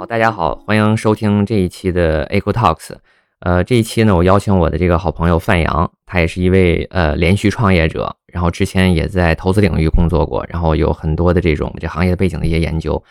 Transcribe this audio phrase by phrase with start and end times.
[0.00, 2.94] 好，大家好，欢迎收听这一期的 Eco Talks。
[3.40, 13.04] 呃，这一期呢，我邀请我的这个好朋友范阳，他也是一位呃连续创业者，然后之前也在投资领域工作过，然后有很多的这种这行业的背景的一些研究。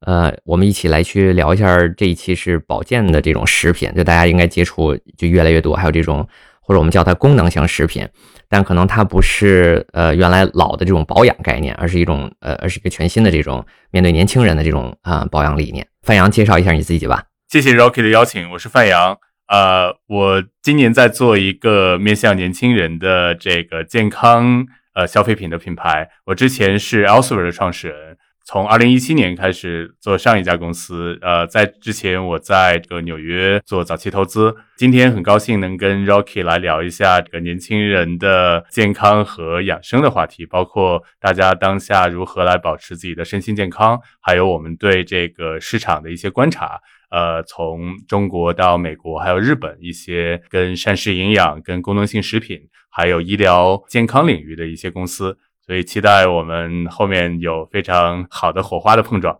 [0.00, 6.28] 呃，我们一起来去聊一下这一期是保健的这种食品，就大家应该接触就越来越多，还有这种
[6.60, 8.06] 或者我们叫它功能性食品，
[8.50, 15.86] 但可能它不是呃原来老的这种保养概念，而是一种呃而是一个全新的这种面对年轻人的这种啊保养理念。
[16.04, 17.24] 范阳，介绍一下你自己吧。
[17.48, 19.16] 谢谢 Rocky 的邀请，我是范阳。
[19.48, 26.10] 呃，我今年在做一个面向年轻人的这个健康呃消费品的品牌。
[26.26, 31.18] 我之前是 Elsewhere 的创始人，从二零一七年开始做上一家公司。
[31.22, 34.54] 呃，在之前我在这个纽约做早期投资。
[34.76, 46.78] 今天很高兴能跟 Rocky 来聊一下这个年轻人的健康和养生的话题，包括大家当下如何来保持自己的身心健康，还有我们对这个市场的一些观察。
[47.10, 52.58] 呃，从中国到美国，还有日本一些跟膳食营养、跟功能性食品，
[52.90, 59.38] 还有医疗健康领域的一些公司，所以期待我们后面有非常好的火花的碰撞。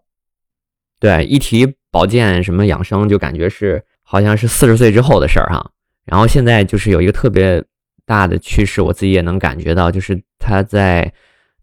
[0.99, 5.71] 对，一提保健什么养生，就感觉是好像是四十岁之后的事儿哈。
[6.05, 7.63] 然后现在就是有一个特别
[8.07, 11.13] 大的趋势，我自己也能感觉到，就是它在。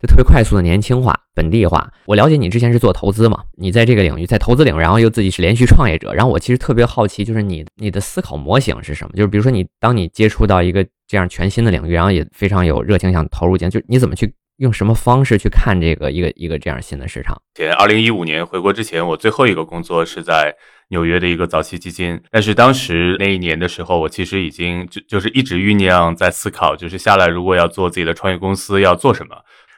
[0.02, 1.94] 就特别快速的年轻化、本地化。
[2.08, 3.44] 我了解你之前是做投资嘛？
[3.56, 6.12] 你在这个领域，在投资领域，然后又自己是连续创业者。
[6.12, 9.14] 然后我其实特别好奇，就是你你的思考模型是什么？
[9.16, 17.36] 就是比如说你当你接触到一个这样全新的领域，然后也非常有热情想投入进，就你怎么去用什么方式去看这个一个一个这样新的市场？
[17.56, 20.56] 前二零一五年回国之前，我最后一个工作是在
[20.90, 22.22] 纽约的一个早期基金。
[22.30, 29.36] 但是当时那一年的时候，我其实已经就就是一直酝酿在思考，就是下来如果要做自己的创业公司，要做什么。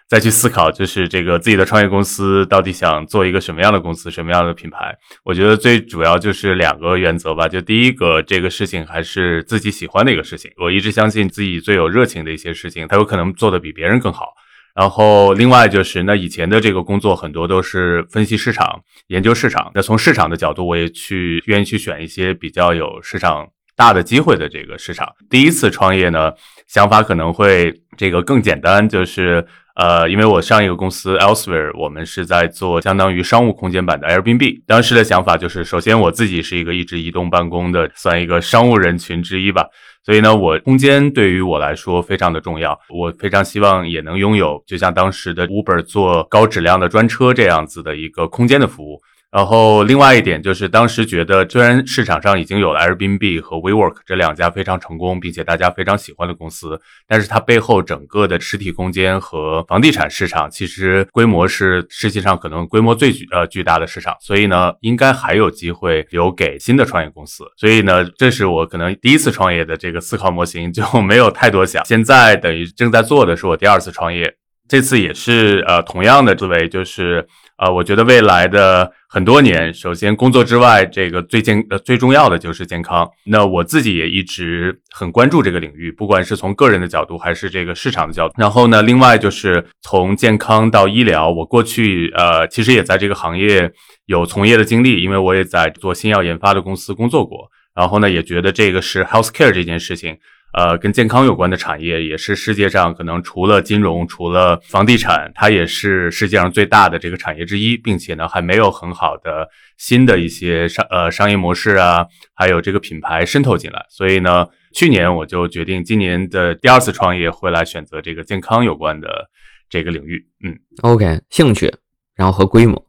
[0.09, 4.93] 再去思考，就是这个自己的创业公司到底想做一个什么样的公司，什么样的品牌？
[5.23, 7.47] 我觉得最主要就是两个原则吧。
[7.47, 10.51] 就第一个，这个事情还是自己喜欢的一个事情。
[10.57, 14.33] 我一直相信自己最有热情的一些事情，它有可能做得比别人更好。
[14.73, 19.71] 然后另外就是，那以前的这个工作很多都是分析市场、研究市场。
[19.75, 25.07] 那从市场的角度，我也去愿意去选一些比较有市场大的机会的这个市场。
[25.29, 26.31] 第一次创业呢，
[26.67, 29.45] 想法可能会这个更简单，就是。
[29.75, 34.61] 呃，因为我上一个公司 Elsewhere，我们是在做相当于商务空间版的 Airbnb。
[34.67, 39.65] 当时的想法就是，首先我自己是一个一直移动办公的，算一个商务人群之一吧。
[40.05, 42.77] 所以呢，我空间对于我来说非常的重要。
[42.89, 49.01] 我非常希望也能拥有，就像当时的 Uber 做高质量的专车这样子的一个空间的服务。
[49.33, 67.43] 然后另外一点就是，当时觉得虽然市场上已经有了 Airbnb 和 WeWork 这两家非常成功并且大家非常喜欢的公司，但是它背后整个的实体空间和房地产市场其实规模是世界上可能规模最巨呃巨大的市场，所以呢，应该还有机会留给新的创业公司。
[67.57, 71.83] 所以呢，这是我可能第一次创业的这个思考模型就没有太多想。
[71.85, 74.35] 现在等于正在做的是我第二次创业，
[74.67, 77.27] 这次也是呃同样的思维，就是
[77.57, 78.91] 呃我觉得未来的。
[79.13, 83.07] 很多年，首先工作之外，这个最健呃最重要的就是健康。
[83.25, 88.33] 那我自己也一直很关注这个领域，不管是从个人的角度还是这个市场的角度。
[88.39, 93.71] 然后呢，另外就是从健康到医疗，我过去呃其实也在这个行业
[94.07, 97.51] 有从业的经历，因为我也在做新药研发的公司工作过。
[97.75, 100.17] 然后呢，也觉得这个是 healthcare 这件事情。
[100.53, 112.05] 呃，跟健康有关的产业也是世界上可能除了金融、除了房地产，它也是世界上最大的这个产业之一，并且呢，还没有很好的新的一些商呃商业模式啊，
[112.35, 113.83] 还有这个品牌渗透进来。
[113.89, 119.27] 所以呢，去年我就决定今年的第二次创业会来选择这个健康有关的
[119.69, 120.23] 这个领域。
[120.43, 121.73] 嗯，OK，兴趣，
[122.15, 122.85] 然后和规模，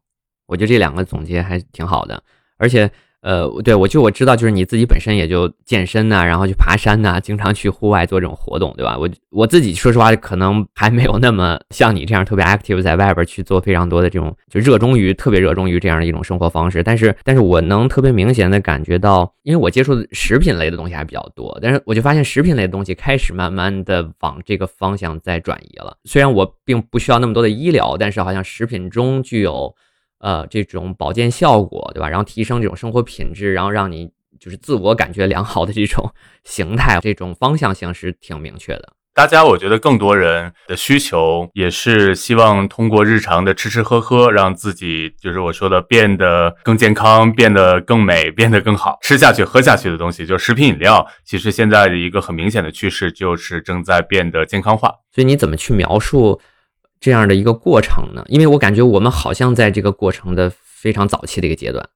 [0.47, 2.23] 我觉得这两个总结还挺好的，
[2.59, 2.91] 而且。
[3.25, 8.99] 呃，对我就我知道，就是你自己本身也就健身呐，然后去爬山呐，经常去户外做这种活动，对吧？
[8.99, 16.83] 我我自己说实话，可能还没有那么像你这样特别 active，在外边去做非常多的这种，就热衷于特别热衷于这样的一种生活方式。
[16.83, 25.97] 但是，但是我能特别明显的感觉到，因为我接触的食品类的东西还比较多，但是我就发现食品类的东西开始慢慢的往这个方向在转移了。
[26.05, 29.75] 虽然我并不需要那么多的医疗，但是好像食品中具有。
[30.19, 32.09] 呃，这种保健效果，对吧？
[32.09, 36.11] 然后提升这种生活品质，然后让你就是自我感觉良好的这种
[36.45, 38.93] 形态，这种方向性是挺明确的。
[39.17, 48.99] 大家，我觉得更多人的需求也是希望通过日常的吃吃喝喝，让自己就是我说的变得更健康，变得更美，变得更好。
[49.03, 51.07] 吃下去、喝下去的东西，就是食品饮料。
[51.25, 54.93] 其实现在的一个很明显的趋势就是正在变得健康化。
[55.13, 56.41] 所以你怎么去描述？
[57.05, 58.25] 这样的一个过程呢？
[58.29, 61.87] 因为我感觉我们好像在这个过程的非常早期的一个阶段。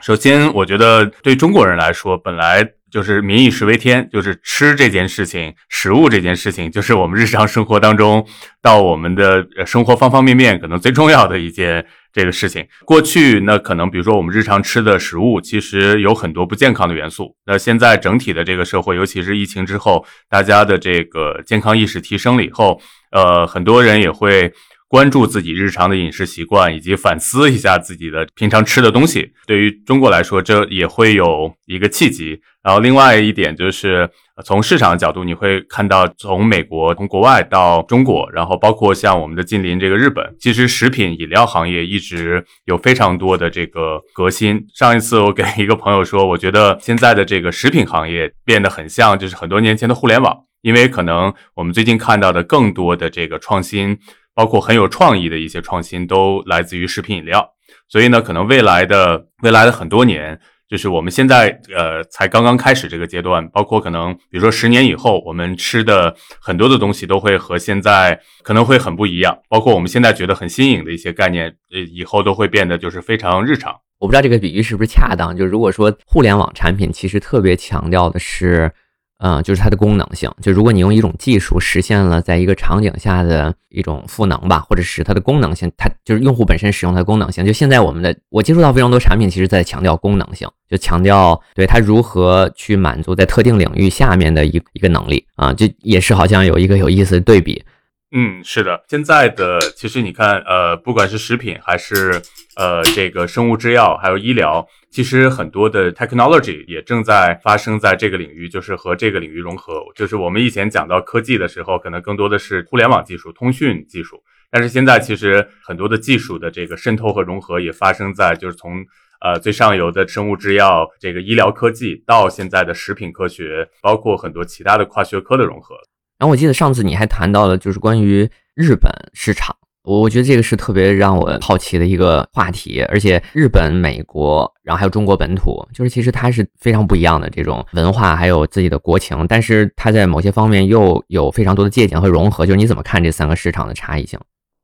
[0.00, 8.26] 首先，我觉得对中国人来说，本来就是民以食为天，就是吃这件事情，食物这件事情，就是我们日常生活当中
[8.62, 12.66] 到我们的生活方方面面可能最重要的一件这个事情。
[12.86, 17.36] 过去那可能比如说我们日常吃的食物，其实有很多不健康的元素。
[17.44, 22.80] 那现在整体的这个社会，尤其是疫情之后，大家的这个健康意识提升了以后，
[23.10, 24.52] 呃，很多人也会。
[24.88, 32.40] 关注自己日常的饮食习惯，以及反思一下自己的平常吃的东西，对于中国来说，这也会有一个契机。
[32.62, 34.08] 然后，另外一点就是
[34.44, 44.64] 从市场的角度，你会看到从美国、从国外到中国，然后包括像我们的近邻这个日本，其实食品饮料行业一直有非常多的这个革新。
[44.72, 53.98] 上一次我给一个朋友说，我觉得现在的这个食品行业变得很像就是很多年前的互联网，因为可能我们最近看到的更多的这个创新。
[54.38, 57.42] 包括很有创意的一些创新都来自于食品饮料，
[57.88, 73.74] 所以呢，可能未来的未来的很多年，就是我们现在呃才刚刚开始这个阶段，包括可能比如说十年以后，我们吃的很多的东西都会和现在可能会很不一样，包括我们现在觉得很新颖的一些概念，呃，以后都会变得就是非常日常。
[74.00, 78.70] 我不知道这个比喻是不是恰当，就如果说互联网产品其实特别强调的是。
[79.18, 80.30] 嗯，就是它的功能性。
[80.42, 87.44] 就如果你用一种技术实现了在一个场景下的一种赋能吧，或者是它的功能性，它就是用户本身使用它的功能性。
[87.46, 97.64] 就现在我们的我接触到非常多产品，其实在强调功能性，就强调对它如何去满足在特定领域下面的一一个能力啊，这也是好像有一个有意思的对比。
[98.12, 102.22] 嗯，是的，现在的其实你看，呃，不管是食品还是
[102.56, 104.66] 呃这个生物制药，还有医疗。
[104.96, 109.84] 其实很多的 technology 也正在发生在这个领域，就是和这个领域融合。
[109.94, 118.82] 就是我们以前讲到科技的时候，可能更多的是互联网技术、通讯技术，但是现在其实很多的技术的这个渗透和融合也发生在就是从
[119.20, 125.74] 呃最上游的生物制药、这个医疗科技到现在的食品科学，包括很多其他的跨学科的融合。
[126.18, 129.54] 然后我记得上次你还谈到了就是关于日本市场。
[129.86, 142.44] 我我觉得这个是特别让我好奇的一个话题，而且日本、美国，然后还有中国本土，就是其实它是非常不一样的这种文化，还有自己的国情，但是它在某些方面又有非常多的借鉴和融合。
[142.44, 144.18] 就是你怎么看这三个市场的差异性？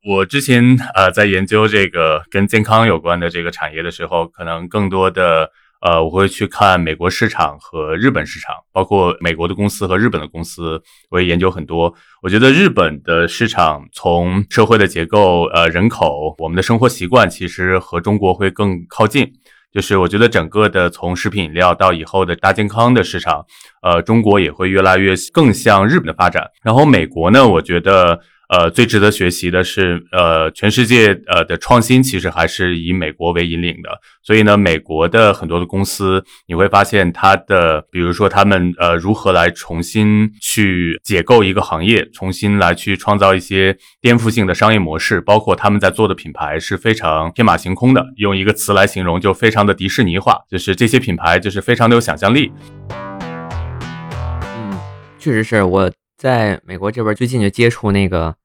[0.04, 5.50] 我之前呃在研究这个跟健康有关的这个产业的时候，可能更多的。
[5.82, 10.80] 呃，我会去看美国市场和日本市场，包括美国的公司和日本的公司，
[11.10, 11.92] 我也研究很多。
[12.22, 19.28] 我觉得日本的市场从社会的结构、呃人口、我们的生活习惯，其实和中国会更靠近。
[19.72, 23.44] 就是我觉得整个的从食品饮料到以后的大健康的市场，
[23.82, 26.48] 呃，中国也会越来越更像日本的发展。
[26.62, 28.20] 然后美国呢，我觉得。
[28.52, 33.98] 呃，最值得学习的是，呃，全世界呃的创新其实还是以美国为引领的。
[34.22, 48.04] 所以呢，美国的很多的公司，你会发现它的，比如说他们呃如何来重新去解构一个行业，重新来去创造一些颠覆性的商业模式，包括他们在做的品牌是非常天马行空的。
[48.16, 52.52] 用一个词来形容，就非常的迪士尼化，就是这些品牌就是非常的有想象力。
[52.90, 54.78] 嗯，
[55.18, 58.36] 确实是我在美国这边最近就接触那个。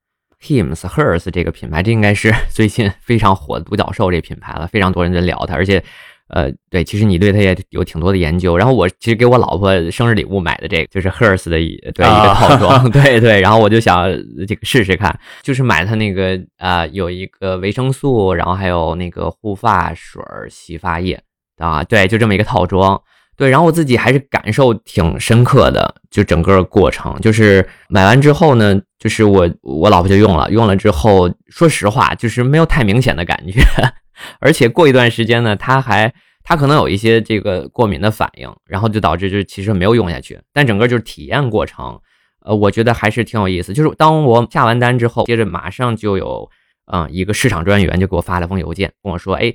[0.42, 5.56] Hims Hers 这个品牌，这应该是 最近非常火的独角兽这品牌了，非常多人在聊它。
[5.56, 5.84] 而且，
[6.30, 8.58] 呃，对，其实你对它也有挺多的研究。
[8.58, 13.42] 然后我其实给我老婆生日礼物买的这个，就是 Hers 的一对一个套装， 对对。
[13.42, 14.06] 然后我就想
[14.48, 21.20] 这个试试看，就是买它那个啊，有一个维生素，然后还有那个护发水、洗发液
[21.58, 23.02] 啊，对，就这么一个套装。
[23.38, 33.62] 对，然后我自己还是感受挺深刻的，就整个过程，就是买完之后呢，就是我我老婆就用了，用了之后，说实话，就是没有太明显的感觉，
[34.42, 36.14] 而且过一段时间呢，她还
[36.44, 42.00] 她可能有一些这个过敏的反应，然后就导致就其实没有用下去，但整个就是体验过程，
[42.44, 43.74] 呃，我觉得还是挺有意思。
[43.74, 46.50] 就是当我下完单之后，接着马上就有
[46.92, 49.54] 嗯一个市场专员就给我发了封邮件，跟我说，哎，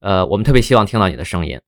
[0.00, 1.58] 呃，我们特别希望听到你的声音。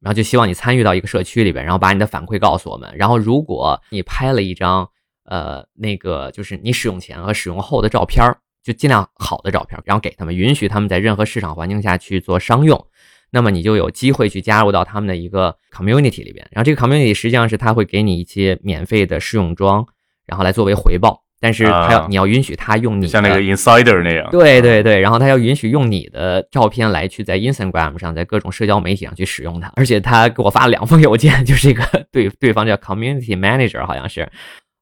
[0.00, 2.88] 然后就希望你参与到一个社区里边，然后把你的反馈告诉我们。
[2.94, 4.88] 然后如果你拍了一张，
[5.28, 8.24] 呃，那个就是你使用前和使用后的照片，
[8.62, 12.86] 就尽量好的照片，然后给他们，允许他们在任何市场环境下去做商用，
[13.30, 16.46] 那么你就有机会去加入到他们的一个 community 里边。
[16.50, 19.86] 然后这个 community 实际上是他会给你一些免费的试用装，
[20.26, 21.22] 然后来作为回报。
[21.40, 29.72] 但是他要你要允许他用你像那个 Insider 那样，对对对，然后他要允许用你的照片来去在 Instagram 上，在各种社交媒体上去使用它。
[29.76, 34.28] 而且他给我发了两封邮件， 就是一个对对方叫 Community Manager 好像是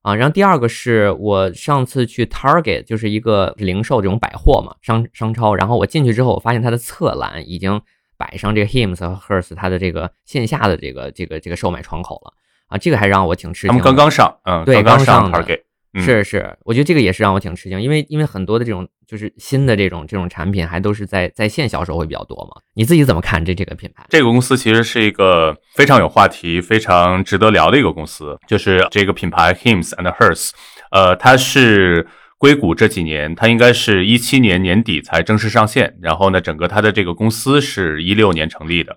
[0.07, 7.83] 啊，然后第二个是我上次去 Target 就是一个零售这种百货嘛商商超，然后我进去之后，我发现它的侧栏已经
[8.17, 12.33] 摆上这个 Hims 和 Hers 它的这个线下的这个这个这个售卖窗口了
[12.69, 13.69] 啊，这个还让我挺吃惊。
[13.71, 15.63] 他们刚刚上，嗯，对，刚上 Target。
[16.01, 22.61] 是是，我觉得这个也是让我挺吃惊，因为因为很多的这种就是新的这种这种产品，还都是在在线销售会比较多嘛。
[22.75, 24.05] 你自己怎么看这这个品牌？
[24.09, 30.51] 这个公司其实是一个非常有话题、非常值得聊的一个公司，就是这个品牌 Hims and Hers。
[30.91, 32.07] 呃，它是
[32.39, 38.97] 硅谷这几年，它应该是一七年年底才正式上线，然后呢，整个它的这个公司是一六年成立的。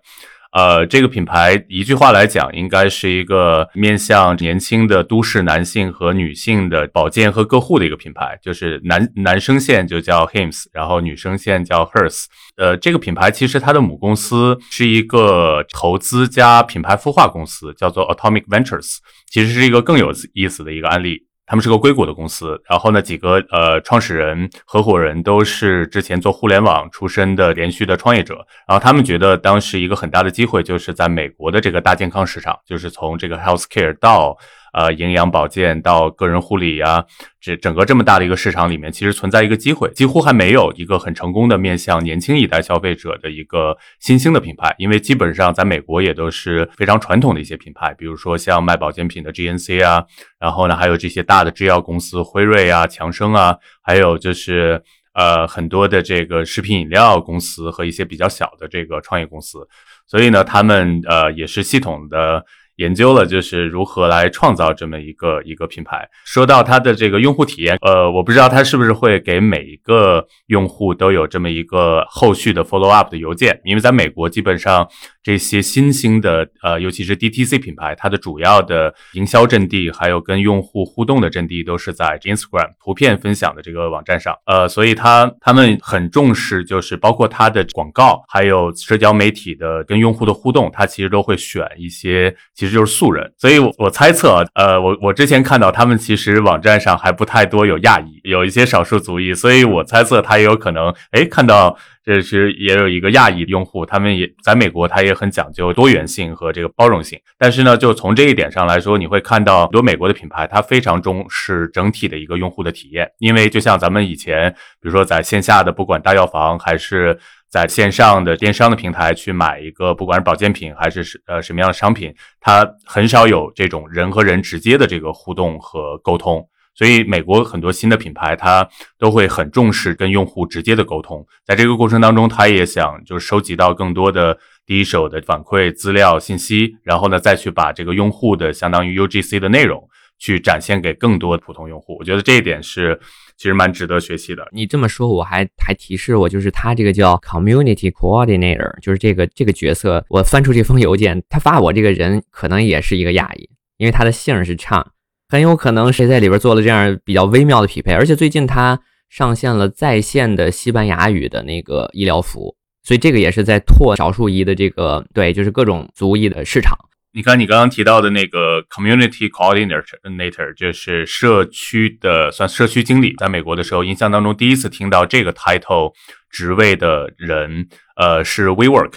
[0.52, 12.26] 呃，这个品牌一句话来讲，应该是一个面向年轻的都市男性和女性的保健和个护的一个品牌，就是男男生线就叫 Hims，然后女生线叫 Hers。
[12.58, 18.98] 呃，这个品牌其实它的母公司是一个投资加品牌孵化公司，叫做 Atomic Ventures，
[19.30, 21.29] 其实是一个更有意思的一个案例。
[21.50, 28.36] 他们是个硅谷的公司，然后呢，几个呃创始人、合伙人都是之前做互联网出身的连续的创业者，
[28.68, 34.38] 然后他们觉得当时一个很大的机会就是在美国的这个大健康市场，就是从这个 healthcare 到。
[34.74, 37.04] 呃，营养保健到个人护理啊，
[37.42, 44.76] 这整个这么大的一个市场里面，其实存在一个机会，几乎还没有一个很成功的面向年轻一代消费者的一个新兴的品牌。
[44.78, 50.06] 因为基本上在美国也都是非常传统的一些品牌，比如说像卖保健品的 GNC 啊，
[50.40, 54.84] 然后呢还有这些大的制药公司辉瑞啊、强生啊，还有就是
[55.14, 59.68] 呃很多的这个食品饮料公司和一些比较小的这个创业公司，
[60.06, 62.46] 所以呢，他们呃也是系统的。
[62.80, 66.10] 研究了就是如何来创造这么一个一个品牌。
[66.24, 74.88] 说到它的这个用户体验，呃，我不知道它是不是会给每一个用户都有这么一个后续的 follow up 的邮件，因为在美国基本上
[75.22, 92.69] 这些新兴的呃，尤其是 DTC 品牌，它的主要的营销阵地还有跟用户互动的阵地都是在 Instagram 图片分享的这个网站上，呃，所以它他们很重视，就是包括它的广告还有社交媒体的跟用户的互动，它其实都会选一些其。
[92.70, 101.78] 就是素人，所以我我猜测啊，呃，我我之前看到他们其实网站上还不太多有亚裔，有一些少数族裔，所以我猜测他也有可能，哎，看到
[102.10, 107.20] 这是也有一个亚裔用户，他们也在美国，他也很讲究多元性和这个包容性。
[107.38, 114.50] 但是呢，就从这一点上来说，你会看到很多美国的品牌，它非常重视整体的一个用户的体验，因为就像咱们以前，
[114.82, 117.20] 比如说在线下的，不管大药房还是。
[117.52, 126.48] 在线上的电商的平台去买一个，不管是保健品还是是呃什么样的商品，它很少有这种人和人直接的这个互动和沟通。
[126.76, 131.26] 所以，美国很多新的品牌，它都会很重视跟用户直接的沟通。
[131.46, 141.98] 在这个过程当中，他也想就是收集到更多的第一手的反馈资料信息，然后呢，再去把这个用户的相当于 UGC 的内容去展现给更多普通用户。
[142.00, 143.00] 我觉得这一点是。
[143.40, 144.46] 其实蛮值得学习的。
[144.52, 150.04] 你这么说，我还还提示我，就是他这个叫 Community Coordinator，就是这个这个角色。
[150.10, 154.86] 我翻出这封邮件，他发我这个人可能也是一个亚裔，因为他的姓是畅，
[155.30, 157.94] 很有可能谁在里边做了这样比较微妙的匹配。
[157.94, 166.76] 而且最近他上线了在线的西班牙语的那个医疗服务，所以这个也是在拓少数裔的这个对，就是各种族裔的市场。
[167.12, 173.16] 你看，你刚刚提到的那个 community coordinator，就是社区的，算社区经理。
[173.18, 175.92] 在美国的时候，印象当中第一次听到这个 title
[176.30, 178.94] 职位的人，呃，是 WeWork。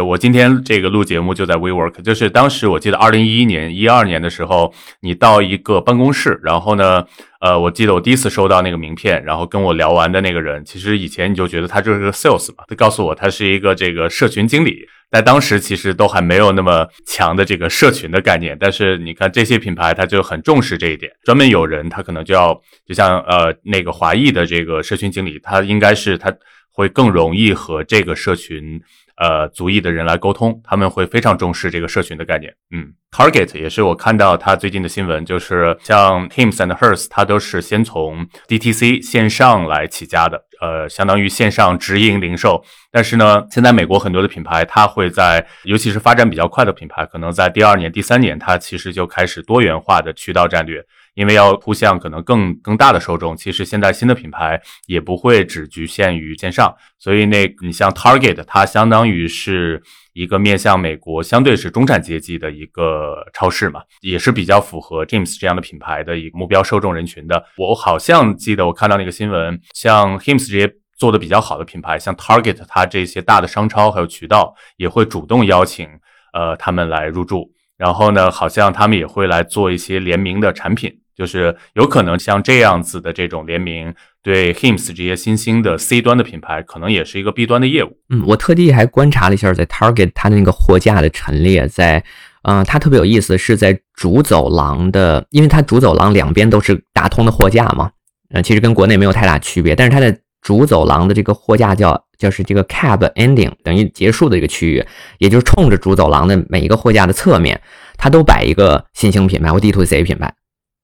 [0.00, 7.04] 我今天这个录节目就在 WeWork，就是当时我记得二零一一年、一二年的时候，你到一个办公室，然后呢，
[7.40, 14.88] 呃，我记得我第一次收到那个名片，然后跟我聊完的那个人，其实以前你就觉得他就是个 sales 嘛，他告诉我他是一个这个社群经理。
[15.10, 26.34] 在当时其实都还没有那么强的这个社群的概念，但是你看这些品牌，他就很重视这一点，专门有人他可能就要，就像呃那个华裔的这个社群经理，他应该是他
[26.72, 28.80] 会更容易和这个社群
[29.16, 32.52] 呃族裔的人来沟通，他们会非常重视这个社群的概念。
[32.74, 40.42] 嗯，Target 也是我看到他最近的新闻，就是像 Hims and Hers，他都是先从 DTC 线上来起家的。
[40.60, 50.80] 呃，相当于线上直营零售，但是呢，现在美国很多的品牌，它会在，尤其是发展比较快的品牌，可能在第二年、第三年，它其实就开始多元化的渠道战略，
[51.14, 53.36] 因为要扑向可能更更大的受众。
[53.36, 59.82] 其实现在新的品牌也不会只局限于线上，所以那你像 Target，它相当于是。
[60.14, 67.42] 一个面向美国相对是中产阶级的一个超市嘛，也是比较符合 Hims 这样的品牌的一个目标受众人群的。
[67.56, 75.88] 我好像记得我看到那个新闻，像 Hims 这些做的比较好的品牌，像 Target 它这些大的商超还有渠道也会主动邀请
[76.34, 80.94] 呃他们来入驻，然后呢，好像他们也会来做一些联名的产品。
[81.16, 87.98] 就是有可能像这样子的这种联名，对 Hims 这些新兴的 C 端的品牌，可能也是一个 B 端的业务。
[88.08, 92.02] 嗯，我特地还观察了一下，在 Target 它的那个货架的陈列，在，
[92.42, 97.90] 嗯，它特别有意思，是在主走廊的，因为它主走廊两边都是打通的货架嘛，
[98.30, 104.84] 呃，其实跟国内没有太大区别，但是它的主走廊的这个货架叫就是这个 cab ending，等于结束的一个区域，
[105.18, 107.60] 也就是冲着主走廊的每一个货架的侧面，
[107.96, 110.34] 它都摆一个新兴品牌或 D to C 品牌，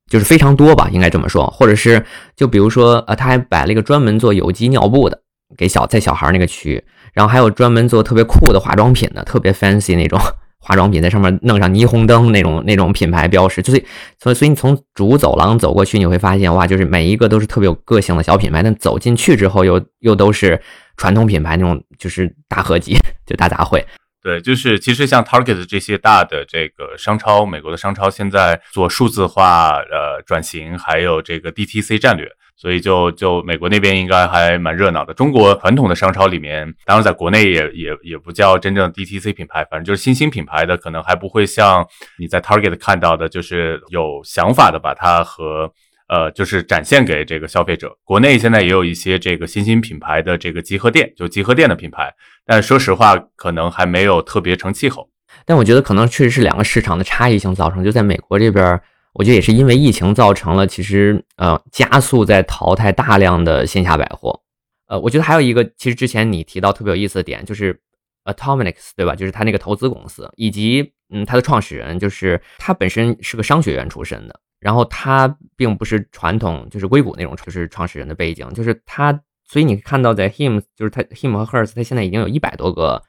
[0.08, 2.04] 就是非常多吧，应该这么说，或者是
[2.36, 5.20] 就比如说，呃，他还摆了一个专门做有机尿布的，
[5.56, 10.18] 给小在小孩那个区域，然后还有专门做特别酷的化妆品的，特别 fancy 那种。
[10.60, 13.82] 化妆品在上面弄上霓虹灯那种那种品牌标识，就是
[14.20, 20.60] 所以所以你从主走廊走过去，你会发现哇，就是每一个都是特别有个性的小品牌，但走进去之后又又都是
[20.96, 23.82] 传统品牌那种，就是大合集， 就大杂烩。
[24.28, 32.28] 对，就是其实像 Target 这些大的这个商超，美国的商超现在做数字化呃转型，还有这个 DTC 战略。
[32.60, 35.14] 所以就就美国那边应该还蛮热闹的。
[35.14, 41.86] 中国传统的商超里面，当然在国内也也也不叫真正 DTC 品牌，反正就是新兴品牌的，可能还不会像
[42.18, 45.72] 你在 Target 看到的，就是有想法的把它和
[46.08, 47.96] 呃就是展现给这个消费者。
[48.04, 52.12] 国内现在也有一些这个新兴品牌的这个集合店，就集合店的品牌，
[52.44, 55.08] 但说实话，可能还没有特别成气候。
[55.44, 58.80] 但我觉得可能确实是两个市场的差异性造成，就在美国这边。
[59.14, 64.38] 我觉得也是因为疫情造成了，其实呃加速在淘汰大量的线下百货。
[64.86, 67.78] 呃，我觉得还有一个，其实之前你提到特别有意思的点，就是
[68.24, 69.16] Atomics 对吧？
[69.16, 79.12] 就是他那个投资公司，以及嗯他的创始人，就是他本身是个商学院出身的，然后他并不是传统就是硅谷那种就是创始人的背景，就是他，
[79.44, 83.02] 所以你看到在 Hims，就是他 Him 和 Hers，他现在已经有一百多个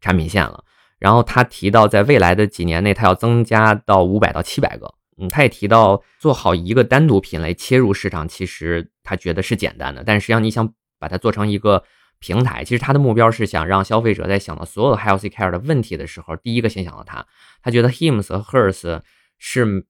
[0.00, 0.64] 产品线了，
[0.98, 4.92] 然后他提到在未来的几年内，他要增加到五百到七百个。
[5.18, 11.82] 嗯，他也提到做好一个单独品类切入市场，其实他觉得是简单的，但实际上你想把它做成一个
[12.18, 17.24] 平台，其实他的目标是想让消费者在想到所有 healthy care 的问题的时候，第一个先想到它。
[17.62, 19.00] 他觉得 Hims 和 Hers
[19.38, 19.86] 是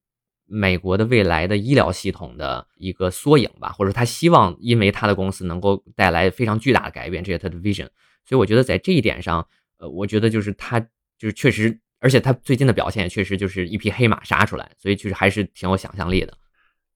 [0.47, 7.89] 美国的未来的医疗系统的一个缩影吧，或者他希望因为他的公司能够带来非常巨大的改变，这是他的 vision。
[8.25, 9.47] 所以我觉得在这一点上，
[9.79, 10.89] 呃，我觉得就是他就
[11.21, 11.79] 是确实。
[11.99, 16.37] 而且他最近的表现确实就是一匹黑马杀出来，所以其实还是挺有想象力的。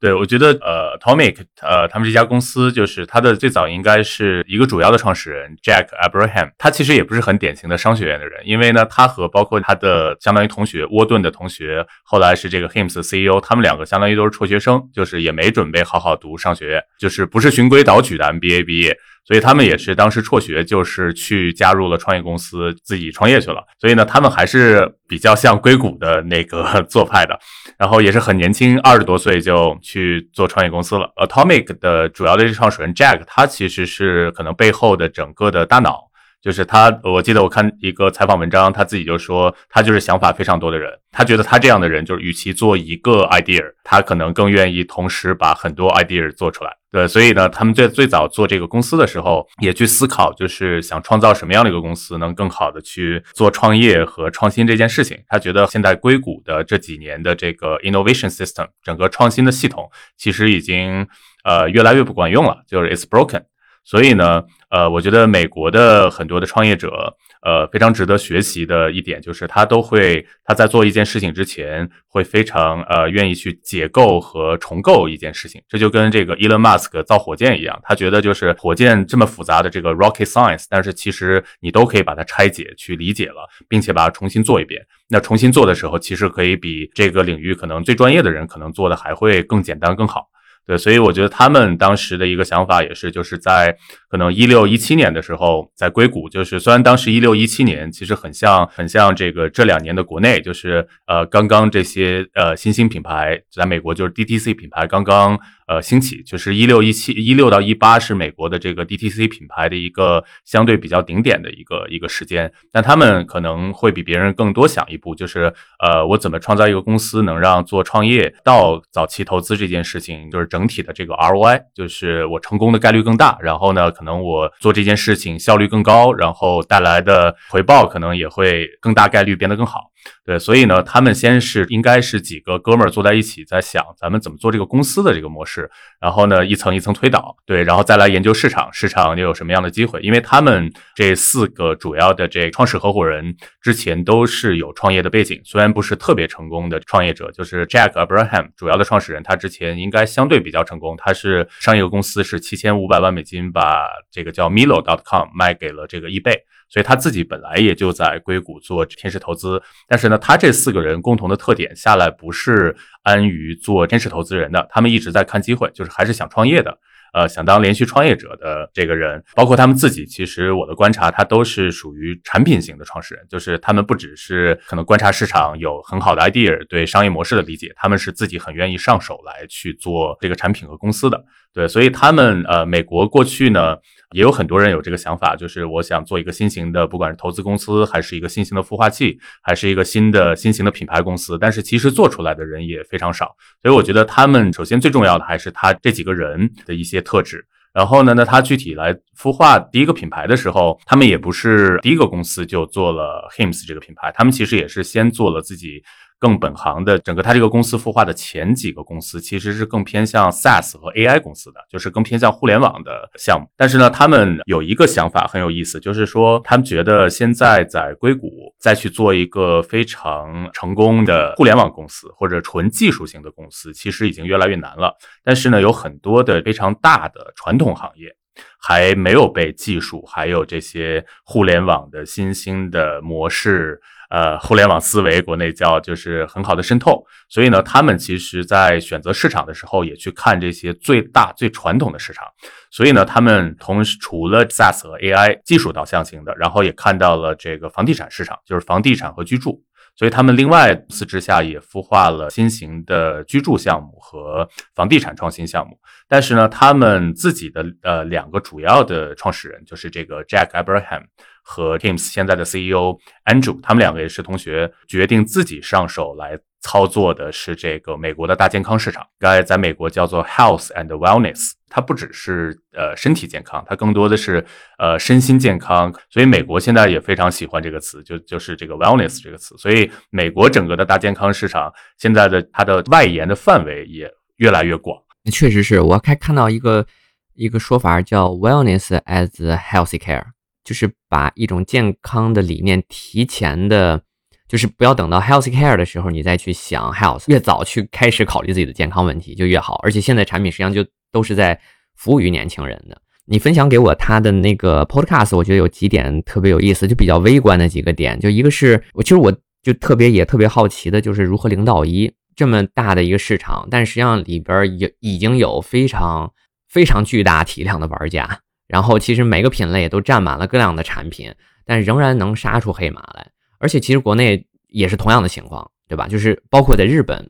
[0.00, 18.96] 对，我觉得呃，Tomic，呃，他们这家公司就是他的最早应该是一个主要的创始人 Jack Abraham，他其实也不是很典型的商学院的人，因为呢，他和包括他的相当于同学沃顿的同学，后来是这个 Hims CEO，他们两个相当于都是辍学生，就是也没准备好好读商学院，就是不是循规蹈矩的 MBA 毕业。
[19.24, 23.64] 所以他们也是当时辍学，就是去加入了创业公司，自己创业去了。
[23.78, 27.38] 所以呢，他们还是比较像硅谷的那个 做派的，
[27.78, 31.10] 然后也是很年轻，二十多岁就去做创业公司了。
[31.16, 36.09] Atomic 的主要的创始人 Jack，他其实是可能背后的整个的大脑。
[36.42, 40.90] 就是他，我记得我看一个采访文章，他自己就说，他就是想法非常多的人。
[41.12, 46.70] 他觉得他这样的人，就是与其做一个 idea，他可能更愿意同时把很多 idea 做出来。
[46.90, 55.18] 对，所以呢，他们在最早做这个公司的时候，也去思考，就是想创造什么样的一个公司，能更好的去做创业和创新这件事情。
[55.28, 61.06] 他觉得现在硅谷的这几年的这个 innovation system，整个创新的系统，其实已经
[61.44, 63.42] 呃越来越不管用了，就是 it's broken。
[63.90, 75.60] 所以呢，呃，我觉得美国的很多的创业者，呃，非常值得学习的一点就是，他都会他在做一件事情之前，会非常呃愿意去解构和重构一件事情。
[75.68, 84.80] 这就跟这个 Elon Musk 造火箭一样，他觉得就是火箭这么复杂的这个 rocket science，但是其实你都可以把它拆解去理解了，并且把它重新做一遍。
[85.08, 90.28] 那重新做的时候，其实可以比这个领域可能最专业的人可能做的还会更简单更好。
[90.66, 93.76] 对，所以我觉得他们当时的一个想法也是，就是在
[94.08, 105.38] 可能一六一七年的时候，在硅谷，就是虽然当时一六一七年其实很像很像这个这两年的国内，就是呃刚刚这些呃新兴品牌在美国就是 DTC 品牌刚刚。
[105.70, 129.92] 呃，兴起就是一六一七一六到一八是美国的这个 DTC 品牌的一个相对比较顶点的一个一个时间，但他们可能会比别人更多想一步，就是呃，我怎么创造一个公司能让做创业到早期投资这件事情，就是整体的这个 ROI，就是我成功的概率更大，然后呢，可能我做这件事情效率更高，然后带来的回报可能也会更大概率变得更好。
[130.24, 140.00] 对，所以呢，他们先是应该是几个哥们儿坐在一起，在想咱们怎么做这个公司的这个模式，然后呢，一层一层推导，对，然后再来研究市场，市场又有什么样的机会？
[140.00, 156.44] 因为他们这四个主要的这创始合伙人之前都是有创业的背景，虽然不是特别成功的创业者，就是 Jack Abraham 主要的创始人，他之前应该相对比较成功，他是上一个公司是七千五百万美金把这个叫 Milo.com 卖给了这个易贝。
[156.70, 166.78] 所以他自己本来也就在硅谷做天使投资，但是呢，他这四个人共同的特点下来不是安于做天使投资人的，他们一直在看机会，就是还是想创业的。
[167.12, 181.20] 呃，想当连续创业者的这个人，包括他们自己，其实我的观察，他都是属于产品型的创始人，就是他们不只是可能观察市场有很好的 idea，对商业模式的理解，他们是自己很愿意上手来去做这个产品和公司的。
[181.52, 183.76] 对，所以他们呃，美国过去呢。
[184.12, 191.38] 也有很多人有这个想法，就是我想做一个新型的，不管是投资公司，还是一个新型的孵化器，还是一个新的新型的品牌公司。
[191.38, 197.46] 但是其实做出来的人也非常少，所以我觉得他们首先最重要的还是他这几个人的一些特质。
[197.72, 205.80] 然后呢，那他具体来孵化第一个品牌的时候，他们也不是第一个公司就做了 Hims 这个品牌，他们其实也是先做了自己。
[206.20, 213.48] 更本行的，整个它这个公司孵化的前几个公司，其实是更偏向 SaaS 和 AI 公司的，就是更偏向互联网的项目。
[213.56, 224.94] 但是呢，他们有一个想法很有意思，就是说他们觉得现在在硅谷再去做一个非常成功的互联网公司或者纯技术型的公司，其实已经越来越难了。
[225.24, 228.14] 但是呢，有很多的非常大的传统行业
[228.58, 233.80] 还没有被技术还有这些互联网的新兴的模式。
[234.10, 242.26] 呃，互联网思维，国内叫就是很好的渗透，所以呢，他们其实在选择市场的时候，也去看这些最大、最传统的市场。
[242.72, 249.62] 所以呢，他们同时除了 SaaS 和 AI 技术导向型的，然后也看到了这个房地产市场，就是房地产和居住。
[249.96, 255.78] 所以他们另外公司之下也孵化了新型的居住项目和房地产创新项目。
[256.08, 261.04] 但是呢，他们自己的呃两个主要的创始人就是这个 Jack Abraham。
[261.50, 271.54] 和 Teams 现在的 CEO Andrew，他们两个也是同学，决定自己上手来操作的是这个美国的大健康市场，该在美国叫做 Health and Wellness。
[271.68, 274.44] 它不只是呃身体健康，它更多的是
[274.78, 275.92] 呃身心健康。
[276.08, 279.56] 所以美国现在也非常喜欢这个词，就就是这个 Wellness 这个词。
[279.58, 284.96] 所以美国整个的大健康市场现在的它的外延的范围也越来越广。
[285.32, 286.86] 确实是我还看到一个
[287.34, 290.24] 一个说法叫 Wellness as healthy care。
[290.64, 294.02] 就是把一种健康的理念提前的，
[294.48, 299.80] 就是不要等到 health care 的时候，你再去想 health，越早去开始考虑自己的健康问题就越好。
[299.82, 301.58] 而且现在产品实际上就都是在
[301.96, 303.00] 服务于年轻人的。
[303.26, 308.18] 你分享给我他的那个 podcast，我觉得有几点特别有意思，就比较微观的几个点。
[308.18, 316.32] 就一个是我其实我就特别也特别好奇的，就是如何零到一这么大的一个市场，但实际上里边有已经有非常
[316.68, 318.40] 非常巨大体量的玩家。
[318.70, 321.34] 然后其实每个品类都占满了各样的产品，
[321.66, 323.26] 但仍然能杀出黑马来。
[323.58, 326.06] 而且其实国内也是同样的情况，对吧？
[326.06, 327.28] 就是包括在日本，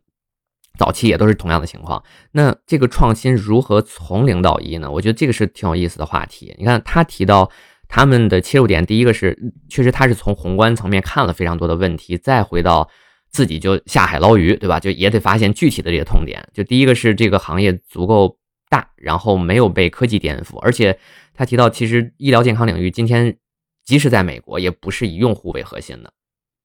[0.79, 2.05] 早期也都是同样的情况。
[2.33, 4.91] 那这个创新如何从零到一呢？
[4.91, 6.55] 我觉得这个是挺有意思的话题。
[6.59, 7.51] 你看他提到
[7.89, 9.37] 他们的切入点，第一个是
[9.71, 12.87] 确实他是从宏观层面看了非常多的问题，再回到
[13.31, 14.79] 自己就下海捞鱼，对吧？
[14.79, 16.47] 就也得发现具体的这些痛点。
[16.53, 18.37] 就第一个是这个行业足够
[18.69, 20.97] 大，然后没有被科技颠覆，而且。
[21.41, 23.35] 他提到，其实医疗健康领域今天，
[23.83, 26.13] 即使在美国，也不是以用户为核心的。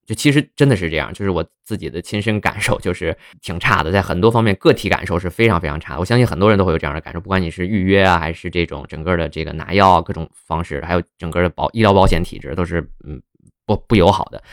[0.06, 5.98] 就其实真的是这样，就是我自己的亲身感受，就是挺差的，在很多方面个体感受是非常非常差。
[5.98, 13.22] 我相信很多人都会有这样的感受，不管你是预约啊，还是这种整个的这个拿药啊各种方式，还有整个的保医疗保险体制，都是嗯
[13.66, 14.44] 不不友好的。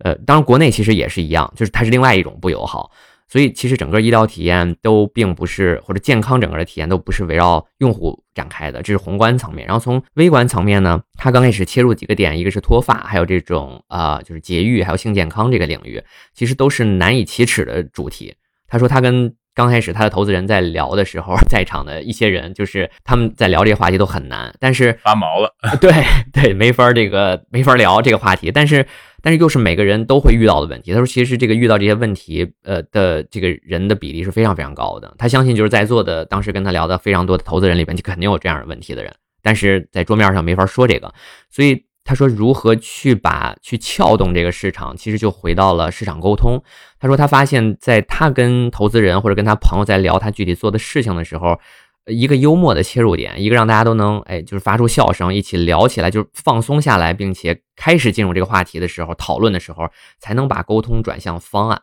[0.00, 2.90] 呃，当然国内其实也是一样，就是它是另外一种不友好。
[3.30, 9.64] 所以其实整个医疗体验都并不是，或者健康整个的体验都不是围绕用户展开的，这是宏观层面。
[9.68, 16.02] 然后从微观层面呢，他刚开始切入几个点，一个是脱发，还有这种啊就是节育，还有性健康这个领域，
[16.34, 18.34] 其实都是难以启齿的主题。
[18.66, 25.92] 他说他跟刚开始他的投资人在聊的时候，在场的一些人就是他们在聊这个话题都很难，但是发毛了，对
[26.32, 28.84] 对，没法这个没法聊这个话题，但是。
[29.22, 30.92] 但是又是每个人都会遇到的问题。
[30.92, 35.14] 他说，其实这个遇到这些问题，呃的这个人的比例是非常非常高的。
[35.18, 39.14] 他相信，就是在座的当时跟他聊的非常多的投资人里边，就肯定有这样的问题的人。
[39.42, 41.12] 但是在桌面上没法说这个，
[41.48, 46.62] 所以他说，如何去把去撬动这个市场，其实就回到了市场沟通。
[46.98, 51.58] 他说，他发现在他跟投资人或者跟他朋友在聊他具体做的事情的时候，
[52.06, 61.80] 一个幽默的切入点，一个让大家都能哎，就是发出笑声，一起聊起来，就是放松下来，并且开始进入这个话题的时候，讨论的时候，才能把沟通转向方案。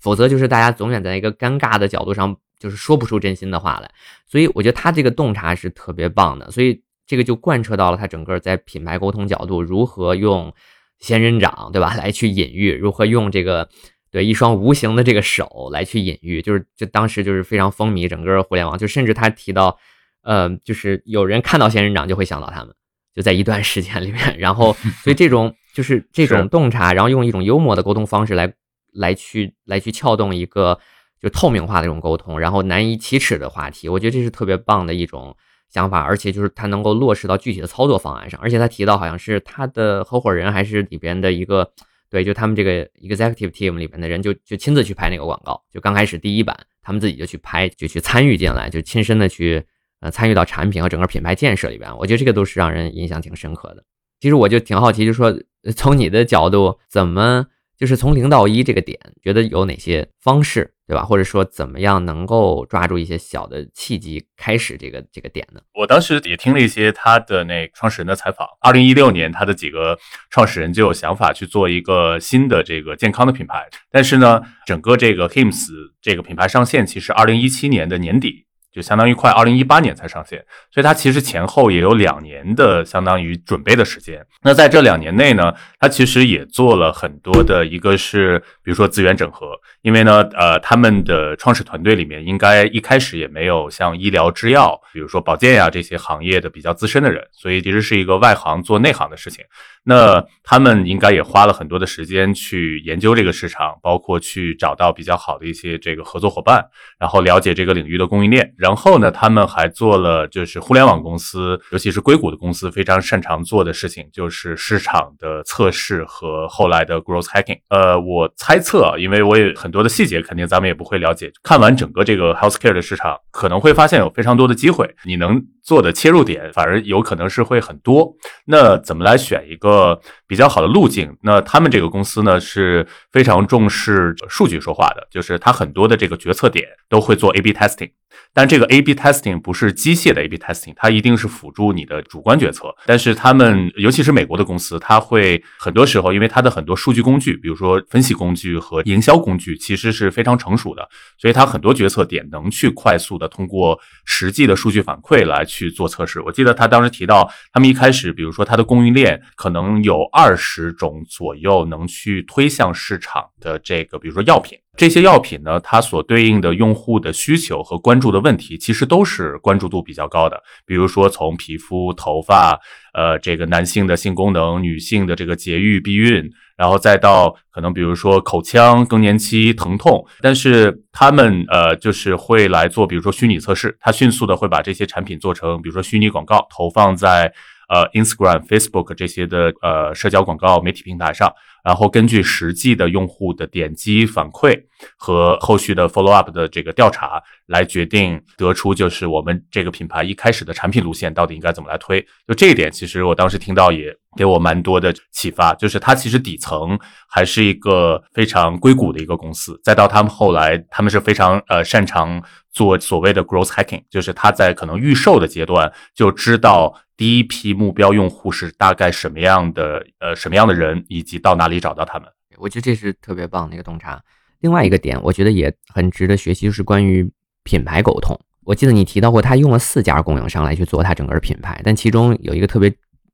[0.00, 3.90] 否则就是大家总远在一个尴尬的角度上，就是说不出真心的话来。
[4.26, 10.54] 所以我觉得他这个洞察是特别棒的，所以这个就贯彻到了他整个在品牌沟通角度，如何用
[11.00, 13.68] 仙人掌，对吧，来去隐喻，如何用这个。
[14.16, 19.76] 对一双无形的这个手来去隐喻，就是就当时就是非常风靡整个互联网，就甚至他提到，
[20.22, 22.74] 呃，就是有人看到仙人掌就会想到他们，
[23.14, 24.38] 就在一段时间里面。
[24.40, 24.72] 然后，
[25.04, 28.50] 所以这种就是这种洞察，然后用一种幽默的沟通方式来
[28.94, 30.80] 来去来去撬动一个
[31.20, 35.36] 就透明化的这种沟通，然后难以启齿的话题，我觉得这是特别棒的一种
[35.68, 41.70] 想法，而且就是他能够落实到具体的操作方案上，而且他提到好像是他的合伙人还是里边的一个。
[42.08, 49.64] 对，就他们这个 executive team 里面的人，就就亲自去拍那个广告，就刚开始第一版，他们自己就去拍，就去参与进来，就亲身的去
[50.00, 51.96] 呃参与到产品和整个品牌建设里边。
[51.98, 53.84] 我觉得这个都是让人印象挺深刻的。
[54.20, 55.36] 其实我就挺好奇，就说
[55.74, 60.72] 从你的角度，怎么就是从零到一这个点，觉得有哪些方式？
[60.86, 61.04] 对吧？
[61.04, 65.60] 或者说怎么样能够抓住一些小的契机，开始这个这个点呢？
[65.74, 68.46] 我当时也听了一些他的那创始人的采访。
[68.60, 69.98] 二零一六年，他的几个
[70.30, 75.66] 创始人就有想法去做一个新的这个健康的品牌，但是呢，整个这个 Hims
[76.00, 78.45] 这个品牌上线，其实二零一七年的年底。
[78.76, 84.22] 就相当于快二零一八年才上线，所以它其实前后也有两年的相当于准备的时间。
[84.42, 99.42] 那在这两年内呢，它其实也做了很多的，一个是比如说资源整合，因为呢，呃，他们的创始团队里面应该一开始也没有像医疗制药，比如说保健呀这些行业的比较资深的人，所以其实是一个外行做内行的事情。
[99.88, 106.62] 那他们应该也花了很多的时间去研究这个市场，包括去找到比较好的一些这个合作伙伴，
[106.98, 108.52] 然后了解这个领域的供应链。
[108.66, 117.60] 然后呢，他们还做了就是互联网公司，尤其是硅谷的公司非常擅长做的事情，就是市场的测试和后来的 growth hacking。
[117.68, 121.30] 呃，我猜测啊，因为我也很多的细节肯定咱们也不会了解。
[121.44, 128.14] 看完整个这个 healthcare 的市场，可能会发现有非常多的机会，你能做的切入点反而有可能是会很多。
[128.46, 131.12] 那怎么来选一个比较好的路径？
[131.22, 137.90] 那他们这个公司呢是非常重视数据说话的，就是他很多的这个决策点都会做 A/B testing。
[138.32, 142.74] 但这个 A/B testing 不是机械的 A/B testing，它一定是辅助你的主观决策。
[142.86, 156.20] 但是他们，尤其是美国的公司，它会很多时候，因为它的很多数据工具，比如说分析工具和营销工具，其实是非常成熟的，所以它很多决策点能去快速的通过实际的数据反馈来去做测试。
[156.20, 164.58] 我记得他当时提到，他们一开始，比如说它的供应链可能有二十种左右能去推向市场的这个，比如说药品。
[164.76, 170.42] 这些药品呢，它所对应的用户的需求和关注的问题，其实都是关注度比较高的。
[170.66, 172.60] 比如说，从皮肤、头发，
[172.92, 180.06] 呃，这个男性的性功能，女性的这个节育、避孕，然后再到可能比如说口腔、更年期、疼痛。
[180.20, 187.32] 但是他们呃，就是会来做，比如说虚拟测试，他迅速的会把这些产品做成，比如说虚拟广告，投放在
[187.68, 191.32] 呃 Instagram、Facebook 这些的呃社交广告媒体平台上。
[191.66, 194.56] 然后根据实际的用户的点击反馈
[194.96, 202.00] 和后续的 follow up 的这个调查来决定得出，就是我们这个品牌一开始的产品路线到底应该怎么来推。
[202.28, 205.52] 就这一点，其实我当时听到也给我蛮多的启发。
[205.54, 216.72] 就是它其实底层还是一个非常硅谷的一个公司，再到他们后来，他们是非常呃擅长做所谓的 growth hacking，就是他在可能预售的阶段就知道。
[216.96, 219.86] 第一批目标用户是大概什么样的？
[219.98, 222.08] 呃，什么样的人，以及到哪里找到他们？
[222.38, 224.02] 我觉得这是特别棒的一个洞察。
[224.40, 227.10] 另外一个点，我觉得也很值得学习，就是关于
[227.44, 228.18] 品牌沟通。
[228.44, 232.72] 我记得你提到过，他用了四家供应商来去做他整个品牌，但其中有一个特别，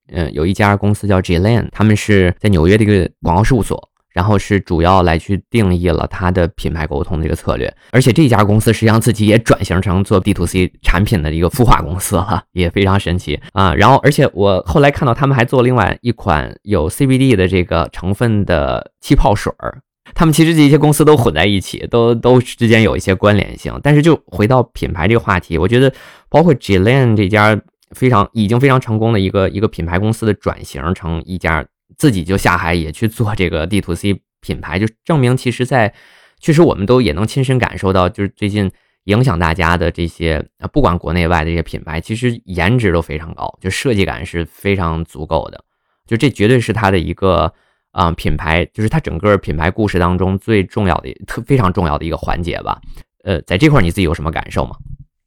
[0.09, 3.91] 嗯，有一家公司叫 Jlan，他们是在纽约的一个广告事务所。
[4.13, 13.75] 然后是主要来去定义了它的品牌沟通的一个策略，而且这家公司实际上自己也转型成做 B to C 产品的一个孵化公司了，也非常神奇啊。
[13.75, 19.81] 然后，而且我后来看到他们还做另外一款有 CBD 的这个成分的气泡水儿，
[20.15, 23.73] 他们其实这些公司都混在一起，都都之间有一些关联性。
[23.83, 25.93] 但是就回到品牌这个话题，我觉得
[26.29, 27.59] 包括 Jlan 这家
[27.93, 31.65] 非常已经非常成功的一个一个品牌公司的转型成一家。
[32.03, 35.95] 自己就下海也去做这个 D to C 品牌，就证明其实，在
[36.41, 38.69] 确实我们都也能亲身感受到，就是最近
[39.05, 45.65] 影响大家的这些，啊，不管国内外的这些品牌，其实颜值都非常高，就设计感是非常足够的，
[46.05, 47.55] 就这绝对是它的一个
[47.93, 52.81] 啊品牌，就是它整个品牌故事当中最重要的、特非常重要的一个环节吧。
[53.23, 54.73] 呃，在这块你自己有什么感受吗？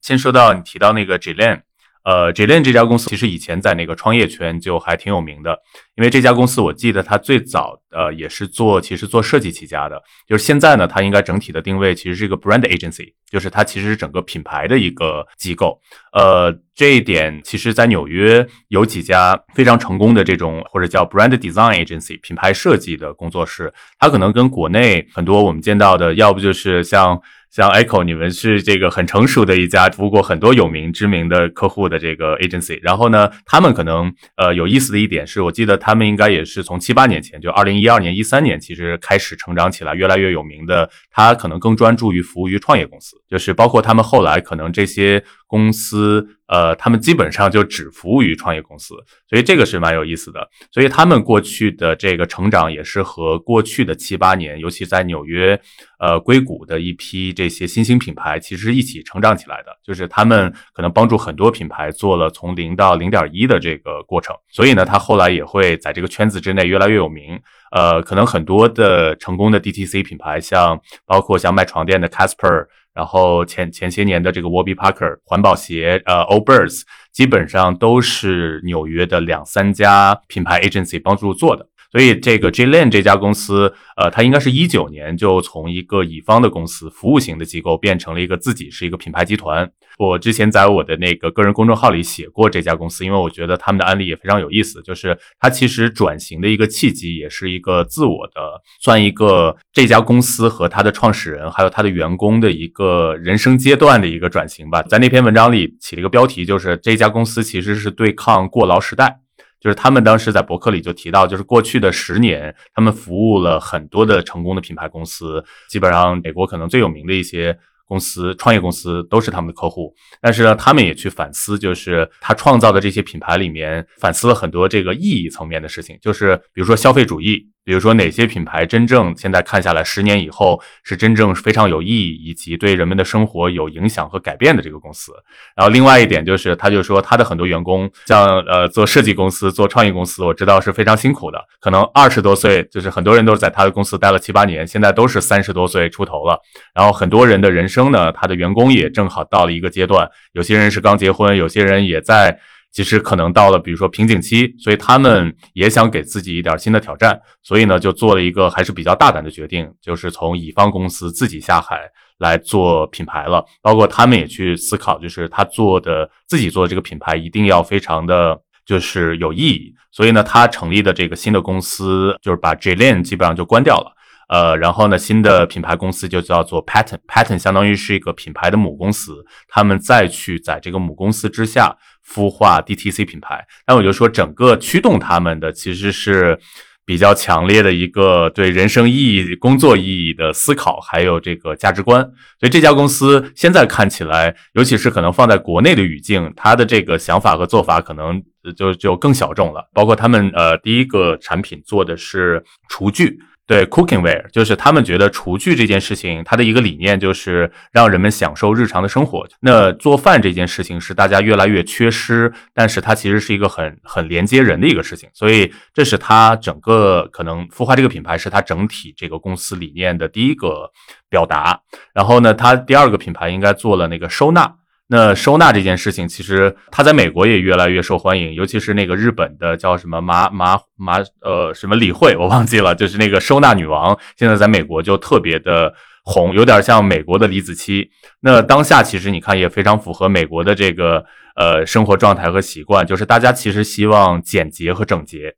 [0.02, 1.62] 先说到你提到那个 Jillian。
[2.06, 5.58] 呃，Jillian 这家公司其实以前在那个创业圈就还挺有名的，
[5.96, 15.82] 因为这家公司我记得它最早呃也是做其实做设计起家的，就是现在呢它应该整体的定位其实是一个 brand agency，就是它其实是整个品牌的一个机构。
[16.14, 27.20] 呃，这一点其实在纽约有几家非常成功的这种或者叫 brand design agency 品牌设计的工作室，它可能跟国内很多我们见到的，要不就是像。
[27.56, 32.78] 像 Echo，你们是这个很成熟的一家服务过很多有名知名的客户的这个 agency。
[32.82, 40.90] 然后呢，他们可能呃有意思的一点是，我记得他们应该也是从七八年前，就二零一二年、一三年，其实开始成长起来，越来越有名的。
[41.10, 45.24] 他可能更专注于服务于创业公司，就是包括他们后来可能这些。
[45.48, 48.96] 公司，呃，他们基本上就只服务于创业公司，
[49.30, 50.48] 所以这个是蛮有意思的。
[50.72, 55.60] 所以他们过去的这个成长也是和过去的七八年，尤其在纽约，
[56.00, 59.76] 呃，硅谷的一批这些新兴品牌，其实一起成长起来的。
[59.84, 64.36] 就是他们可能帮助很多品牌做了从零到零点一的这个过程。
[64.50, 67.40] 所以呢，他后来也会在这个圈子之内越来越有名。
[67.72, 72.66] 呃，可能很多的成功的 DTC 品牌，像包括像卖床垫的 Casper。
[72.96, 81.68] 然后前前些年的这个 Warby Parker 环保鞋，呃，Old Birds 基本上都是纽约的两三家品牌 agency 帮助做的。
[81.92, 89.70] 所以这个 J Line 这家公司，呃，它应该是一九年就从一个乙方的公司、服务型的机构，变成了一个自己是一个品牌集团。
[89.98, 94.82] 我之前在我的那个个人公众号里写过这家公司，因为我觉得他们的案例也非常有意思。
[94.82, 104.82] 就是它其实转型的一个契机，也是一个自我的，算一个这家公司和它的创始人还有他的员工的一个人生阶段的一个转型吧。
[104.84, 109.22] 在那篇文章里起了一个标题，就是这家公司其实是对抗过劳时代。
[109.66, 119.92] 就是他们当时在博客里就提到，就是过去的十年，他们服务了很多的成功的品牌公司，基本上美国可能最有名的一些公司、创业公司都是他们的客户。
[120.22, 127.50] 但是呢，他们也去反思，就是他创造的这些品牌里面，反思了很多这个意义层面的事情，就是比如说消费主义。
[127.66, 135.12] 比如说哪些品牌真正现在看下来，十年以后是真正非常有意义，以及对人们的生活有影响和改变的这个公司。
[135.56, 146.40] 然后另外一点就是，他就说他的很多员工，像呃做设计公司、做创意公司，我知道是非常辛苦的，可能二十多岁，就是很多人都是在他的公司待了七八年，现在都是三十多岁出头了。
[146.76, 152.40] 然后很多人的人生呢，他的员工也正好到了一个阶段，有些人是刚结婚，有些人也在。
[152.76, 161.80] 其实可能到了，比如说瓶颈期，所以他们也想给自己一点新的挑战，所以呢，就做了一个还是比较大胆的决定，就是从乙方公司自己下海
[162.18, 163.46] 来做品牌了。
[163.62, 169.74] 包括他们也去思考，就是他做的自己做的这个品牌一定要非常的就是有意义。
[169.90, 173.95] 所以呢，他成立的这个新的公司就是把 J Lane 基本上就关掉了。
[174.28, 183.46] 呃，然后呢，新的品牌公司就叫做 Pattern，Pattern 相当于是一个品牌的母公司，他们再去在这个母公司之下孵化 DTC 品牌。
[183.68, 186.40] 那我就说，整个驱动他们的其实是
[186.86, 192.02] 比较强烈的一个对人生意义、工作意义的思考，还有这个价值观。
[192.40, 198.22] 所以这家公司现在看起来，尤其是可能放在国内的语境，它的这个想法和做法可能
[198.56, 199.68] 就就更小众了。
[199.74, 203.20] 包括他们呃，第一个产品做的是厨具。
[203.48, 209.28] 对，cookingware 就是他们觉得厨具这件事情，它的一个理念就是让人们享受日常的生活。
[209.40, 215.08] 那做饭这件事情是大家越来越缺失，但是它其实是一个很很连接人的一个事情。
[215.14, 220.72] 所以这是它整个可能孵化这个品牌是它整体这个公司理念的第一个
[221.08, 221.62] 表达。
[221.94, 224.52] 然后呢，它第二个品牌应该做了那个收纳。
[224.88, 237.90] 那收纳这件事情，其实它在美国也越来越受欢迎，尤其是那个日本的叫什么麻麻麻呃什么理惠，我忘记了，就是那个收纳女王，现在在美国就特别的红，有点像美国的李子柒。
[238.20, 241.04] 那当下其实你看也非常符合美国的这个
[241.36, 245.36] 呃生活状态和习惯，就是大家其实希望简洁和整洁。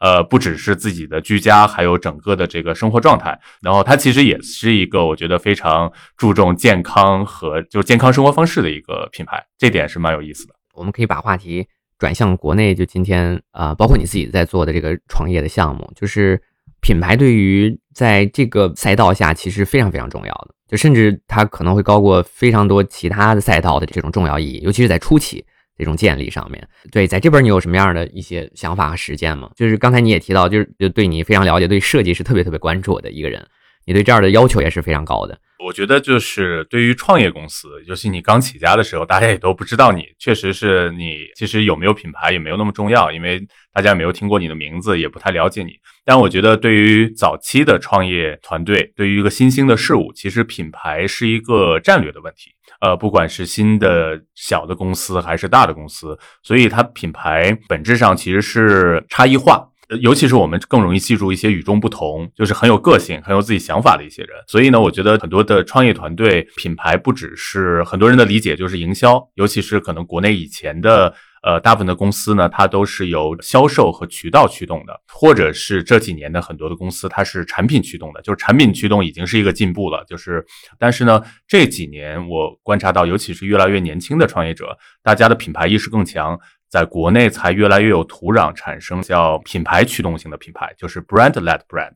[0.00, 3.38] 呃，不只是自己的居家，还有整个的这个生活状态。
[3.62, 10.54] 然后它其实也是一个我觉得非常注重健康和就健康生活方式的一个品牌，这点是蛮有意思的。
[10.74, 11.66] 我们可以把话题
[11.98, 16.40] 转向国内，就今天啊，包括你自己在做的这个创业的项目，就是
[16.80, 25.44] 品牌对于在这个赛道下其实非常非常重要的，就甚至它可能会高过非常多其他的赛道的这种重要意义，尤其是在初期。
[25.76, 29.50] 这种建立上面对，在这边你有什么样的一些想法和实践吗？
[29.56, 33.44] 就是刚才你也提到，就是就对你非常了解，对设计是特别特别关注的一个人。
[33.84, 35.38] 你对这样的要求也是非常高的。
[35.64, 43.40] 我觉得就是对于创业公司，尤其你刚起家的时候，大家也都不知道你，确实是你其实有没有品牌也没有那么重要，因为
[43.72, 45.70] 大家没有听过你的名字，也不太了解你。
[46.04, 52.50] 但我觉得对于早期的创业团队，对于一个新兴的事物，其实品牌是一个战略的问题。
[52.80, 59.66] 呃，不管是新的小的公司还是大的公司，所以它品牌本质上其实是差异化。
[60.00, 64.30] 尤其是我们更容易记住一些与众不同，就是很有个性、很有自己想法的一些人。
[64.46, 80.04] 所以呢，我觉得很多的创业团队品牌不只是很多人的理解就是营销，尤其是可能国内以前的呃大部分的公司呢，它都是由销售和渠道驱动的，或者是这几年的很多的公司它是产品驱动的，就是产品驱动已经是一个进步了。
[80.08, 80.44] 就是
[80.78, 86.38] 但是呢，这几年我观察到，尤其是越来越年轻的创业者，大家的品牌意识更强。
[86.74, 91.92] 在国内才越来越有土壤产生叫品牌驱动型的品牌，就是 brand-led brand，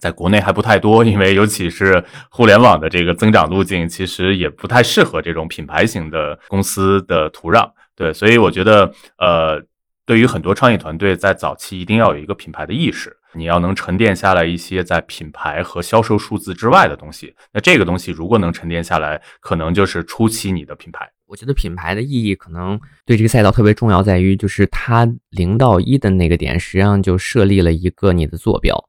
[0.00, 7.70] 在国内还不太多，因为尤其是互联网的这个增长路径，其实也不太适合这种品牌型的公司的土壤。
[7.94, 9.62] 对，所以我觉得，呃，
[10.04, 17.36] 对于很多创业团队，在早期一定要有一个品牌的意识，你要能沉淀下来一些在品牌和销售数字之外的东西。
[17.52, 21.08] 那这个东西如果能沉淀下来，可能就是初期你的品牌。
[21.28, 28.82] 我觉得品牌的意义可能对这个赛道特别重要，在于就是它零到一的那个点，实际上就设立了一个你的坐标，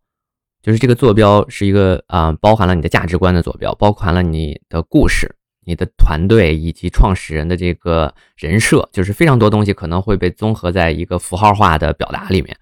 [0.63, 5.29] 就是这个坐标是一个啊，包含了你的价值观的坐标，包含了你的故事、
[5.65, 12.57] 你的团队以及创始人的这个人设，就是非常多东西可能会被综合在一个符号化的表达里面，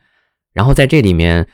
[0.54, 1.48] 然后在这里面，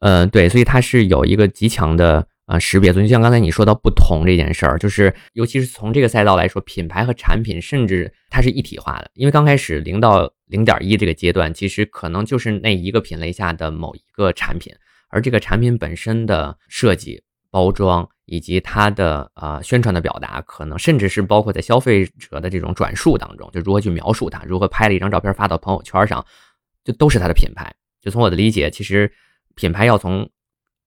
[0.00, 2.26] 呃，对，所以它是有一个极强的。
[2.50, 9.08] 啊，识别，就像刚才你说到不同这件事儿，就是尤其是从这个赛道来说，品牌和产品甚至它是一体化的。
[9.14, 14.74] 因为刚开始零到零点一这个阶段，其实可能就是那一个品类下的某一个产品，
[15.10, 17.22] 而这个产品本身的设计、
[17.52, 26.26] 包装以及它的呃宣传的表达，可能甚至是包括在消费者的这种转述当中，就如何去描述它，如何拍了一张照片发到朋友圈上，
[26.82, 27.72] 就都是它的品牌。
[28.02, 29.12] 就从我的理解，其实
[29.54, 30.28] 品牌要从。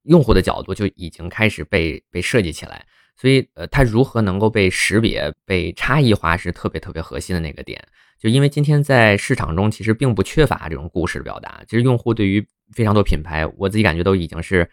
[0.03, 2.85] 用户的角度就已经开始被被设计起来，
[3.15, 7.83] 所以呃，它如何能够被识别、被差异化是特别特别核心的那个点。
[8.19, 14.69] 就因为今天在市场中其实并不缺乏这种故事的表达，其实用户对于非常多品牌，我自己感觉都已经是，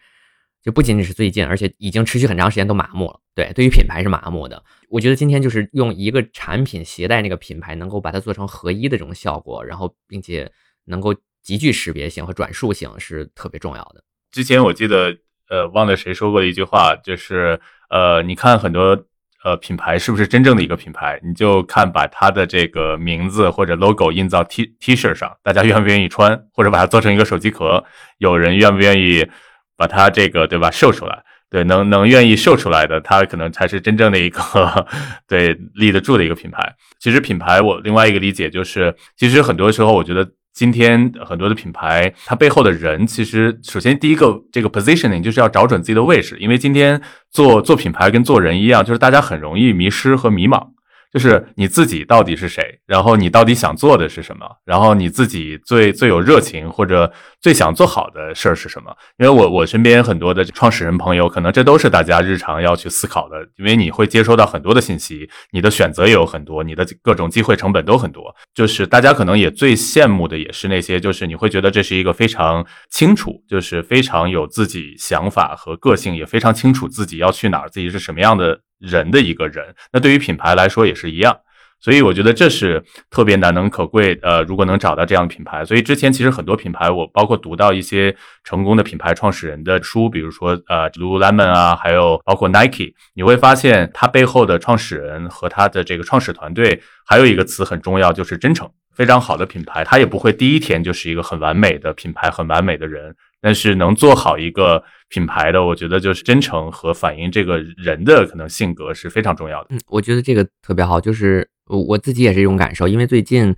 [0.63, 3.19] 就不仅仅是最近，而且已经持续很长时间都麻木了。
[3.35, 4.63] 对，对于品牌是麻木的。
[4.89, 10.49] 我觉得今天就是用一个产品携带那个品牌，能够把它做成合一的这种效果，然后并且
[10.85, 14.03] 能够极具识别性和转述性是特别重要的。
[14.31, 15.13] 之前我记得，
[15.49, 17.59] 呃，忘了谁说过的一句话，就是，
[17.89, 18.97] 呃，你看很多
[19.43, 27.83] 呃品牌是不是真正的一个品牌，你就看把它的这个名字或者 logo 印到 T T 恤上，大家愿不愿意穿，或者把它做成一个手机壳，
[28.19, 29.27] 有人愿不愿意
[29.75, 31.23] 把它这个对吧秀出来？
[31.49, 34.39] 对，能能愿意秀出来的，它可能才是真正的一个
[35.27, 36.73] 对立得住的一个品牌。
[36.99, 40.25] 其实品牌我另外一个理解就是，其实很多时候我觉得。
[40.53, 50.67] 今天很多的品牌，它背后的人其实，首先第一个这个 positioning 就是要找准自己的位置，因为今天做做品牌跟做人一样，就是大家很容易迷失和迷茫。
[51.11, 58.95] 就是你自己到底是谁，然后你到底想做的是什么，然后你自己最最有热情或者最想做好的事儿是什么？
[59.17, 68.33] 因为我我身边很多的创始人朋友，可能这都是大家日常要去思考的，因为你会接收到很多的信息，你的选择也有很多，你的各种机会成本都很多。
[68.53, 78.61] 就是大家可能也最羡慕的也是那些，就是你会觉得这是一个非常清楚，就是非常有自己想法和个性，也非常清楚自己要去哪儿，自己是什么样的。
[78.81, 81.37] 人的一个人，那对于品牌来说也是一样，
[81.79, 84.17] 所以我觉得这是特别难能可贵。
[84.21, 98.69] 呃，如果能找到这样的品牌，所以之前其实很多品牌，我包括读到一些成功的品牌创始人的书，比如说呃，Lululemon 啊，还有包括 Nike，你会发现它背后的创始人和他的这个创始团队，还有一个词很重要，就是真诚。
[98.93, 103.15] 非常好的品牌，它也不会第一天就是一个很完美的品牌，很完美的人。
[103.41, 109.67] 但是能做好一个品牌的，我觉得就是真诚和反映这个人的可能性格是非常重要的。
[109.71, 112.87] 嗯，我觉得这个特别好，就是我自己也是一种感受。
[112.87, 113.53] 因为最近，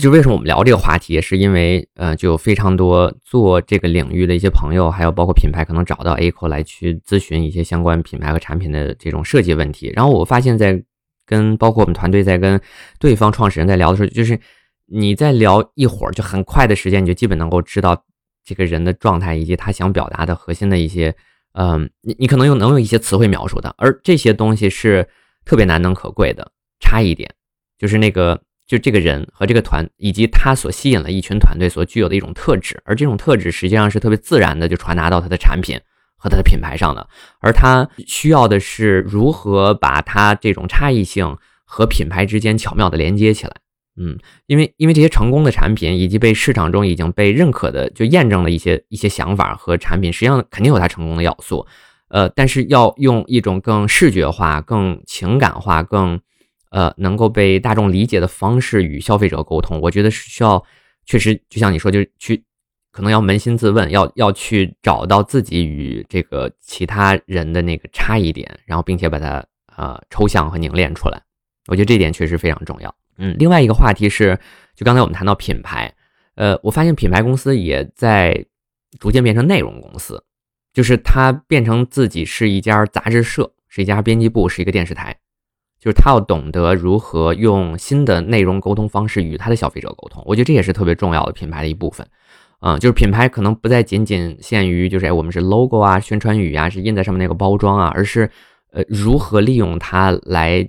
[0.00, 9.92] 就为什么我们聊这个话题，是因为呃，就有非常多做这个领域的一些朋友，还有包括品牌，可能找到 A 口来去咨询一些相关品牌和产品的这种设计问题。
[9.94, 10.82] 然后我发现，在
[11.24, 12.60] 跟包括我们团队在跟
[12.98, 14.38] 对方创始人在聊的时候，就是
[14.86, 18.04] 你在聊一会儿，就很快的时间，你就基本能够知道。
[18.44, 21.14] 这个人的状态以及他想表达的核心的一些，
[21.52, 25.08] 嗯，你你可能用能用一些词汇描述的，而这些东西是
[25.44, 27.32] 特别难能可贵的差异点，
[27.78, 35.80] 就是那个就这个人和这个团以及他所吸引了一群团队所具有的一种特质，而这种特质实际上是特别自然的就传达到他的产品
[36.16, 37.06] 和它的品牌上的，
[37.40, 43.54] 而他需要的是如何把它这种差异性和品牌之间巧妙的连接起来。
[43.96, 51.66] 嗯，因为因为这些成功的产品以及被市场中已经被认可的就验证的一些一些想法和产品，实际上肯定有它成功的要素。
[52.08, 56.20] 呃，但是要用一种更视觉化、更情感化、更
[56.70, 60.64] 呃能够被大众理解的方式与消费者沟通，我觉得是需要
[61.04, 62.44] 确实就像你说，就是去。
[62.96, 69.44] 可能要扪心自问，要要去找到自己与这个其他人的那个差异点，然后并且把它
[69.76, 71.20] 呃抽象和凝练出来。
[71.66, 72.94] 我觉得这点确实非常重要。
[73.16, 74.38] 嗯，另外一个话题是，
[74.74, 75.92] 就刚才我们谈到品牌，
[76.34, 78.44] 呃，我发现品牌公司也在
[78.98, 80.24] 逐渐变成内容公司，
[80.72, 85.16] 就是它变成自己是一家杂志社，是一家编辑部，是一个电视台，
[85.78, 90.22] 就是它要懂得如何用新的内容沟通方式与它的消费者沟通。
[90.26, 92.06] 我觉得这也是特别重要的品牌的一部分。
[92.60, 98.30] 嗯，就是品牌可能不再仅仅限于就是哎，我们是 logo 啊、宣传语啊，是印在上面那个包装啊，而是
[98.72, 100.66] 呃如何利用它来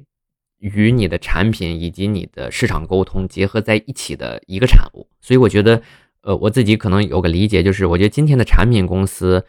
[0.73, 5.07] 与你的产品以及你的市场沟通结合在一起的一个产物。
[5.21, 5.81] 所以我觉得，
[6.21, 9.45] 呃，我自己可能有个理解，就是我觉得今天的产品公司，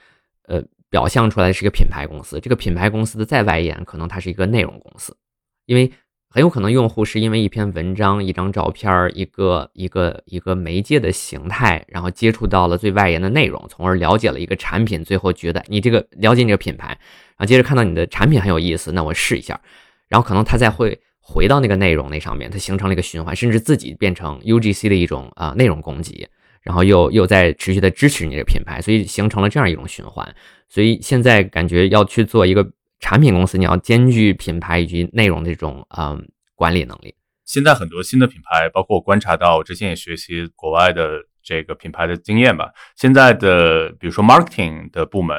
[0.47, 5.17] 呃，表象出来是一个品牌公司，这个品牌公司的再外延，可能它是一个内容公司，
[5.65, 5.91] 因为。
[6.29, 19.59] 很有可能用户是因为一篇文章、一张照片、一个一个一个媒介的形态，然后接触到了最外延的内容，从而了解了一个产品，最后觉得你这个了解你这个品牌，然后接着看到你的产品很有意思，那我试一下，
[20.09, 26.29] 然后可能他再会回到那个内容那上面，它形成了一个循环，甚至自己变成 UGC 的一种啊内容供给，
[26.63, 30.35] 然后又又在持续的支持你的品牌，所以形成了这样一种循环。
[30.69, 32.71] 所以现在感觉要去做一个。
[32.99, 37.15] 产品公司，你要兼具品牌以及内容的这种嗯管理能力。
[37.45, 42.73] 现在很多新的品牌，包括我观察到，我之前也学习国外的这个品牌的经验吧。
[42.97, 45.37] 现在的比如说 marketing 的部门，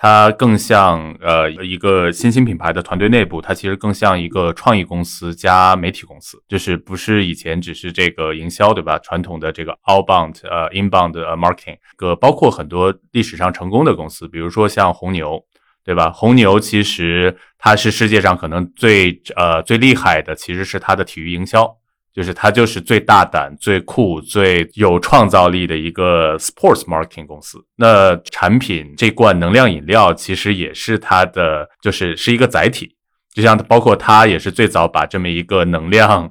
[0.00, 8.98] 它更像呃一个新兴品牌的团队内部，它其实更像一个创意公司加媒体公司，就是不是以前只是这个营销对吧？
[9.00, 15.44] 传统的这个 outbound 呃 inbound 呃 marketing，个包括很多历史上成功的公司，比如说像红牛。
[15.84, 16.10] 对吧？
[16.10, 21.77] 红牛其实它是世界上可能最呃最厉害的，其实是它的体育营销，
[22.18, 27.64] 就是它就是最大胆、最酷、最有创造力的一个 sports marketing 公司。
[27.76, 32.96] 那产品这罐能量饮料其实也是它的，就是是一个载体，
[33.32, 36.28] 就像包括它也是最早把这么一个能量。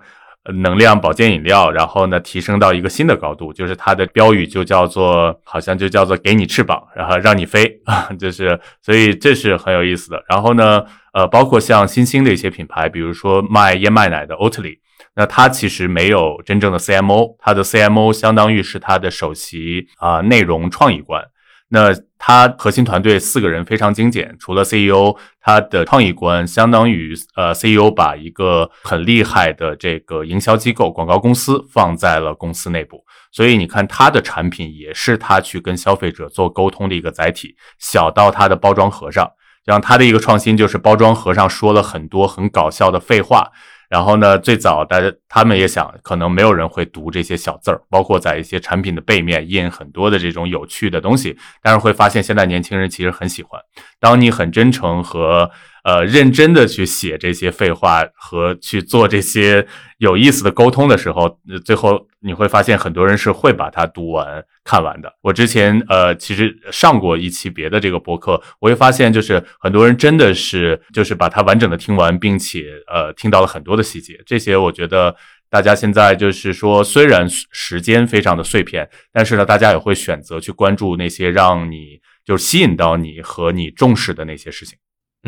[0.63, 10.23] 能量保健饮料，然后呢，提升到一个新的高度，就是它的标语就叫做，好像就叫做给你翅膀，然后让你飞啊， 就是，所以这是很有意思的。
[10.29, 14.77] 然后呢，呃，包括像新兴的一些品牌，比如说卖燕麦奶的 Oatly，
[15.17, 21.21] 那它其实没有真正的 CMO，它的 CMO 相当于是它的首席啊内容创意官。
[21.69, 33.03] 那他核心团队四个人非常精简，除了 CEO，他的创意官相当于呃 CEO 把一个很厉害的这个营销机构、广告公司放在了公司内部，
[33.33, 39.29] 所以你看他的产品也是他去跟消费者做沟通的一个载体，小到他的包装盒上，
[39.65, 43.51] 像他的一个创新就是包装盒上说了很多很搞笑的废话。
[43.89, 51.37] 然后呢，最早大家他们也想，可能没有人会读这些小字儿，包括在一些产品的背面印很多的这种有趣的东西。
[51.61, 53.61] 但是会发现，现在年轻人其实很喜欢，
[53.99, 55.49] 当你很真诚和。
[55.87, 59.65] 呃，认真的去写这些废话和去做这些
[59.99, 65.09] 有意思的沟通的时候，最后你会发现很多人是会把它读完看完的。
[65.21, 74.19] 我之前呃，其实上过一期别的这个博客，我会发现就是很多人真的是就是把它完整的听完，并且呃听到了很多的细节。
[74.25, 75.15] 这些我觉得
[75.49, 84.77] 大家现在就是说，虽然时间非常的碎片，但是呢，大家也会选择去关注那些让你就是吸引到你和你重视的那些事情。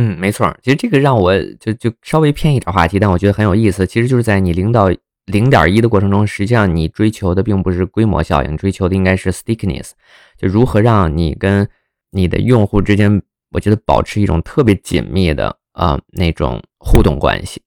[0.01, 0.55] 嗯，没错。
[0.63, 3.85] 其实这个让我就就稍微偏一点话题，但我觉得很有意思。
[3.85, 4.89] 其实就是在你零到
[5.25, 9.91] 零点一的过程中，实际上你追求的并不是规模效应，追求的应该是 stickiness，
[10.37, 11.67] 就如何让你跟
[12.11, 13.21] 你的用户之间，
[13.51, 17.61] 我觉得保持一种特别紧密的啊那种互动关系。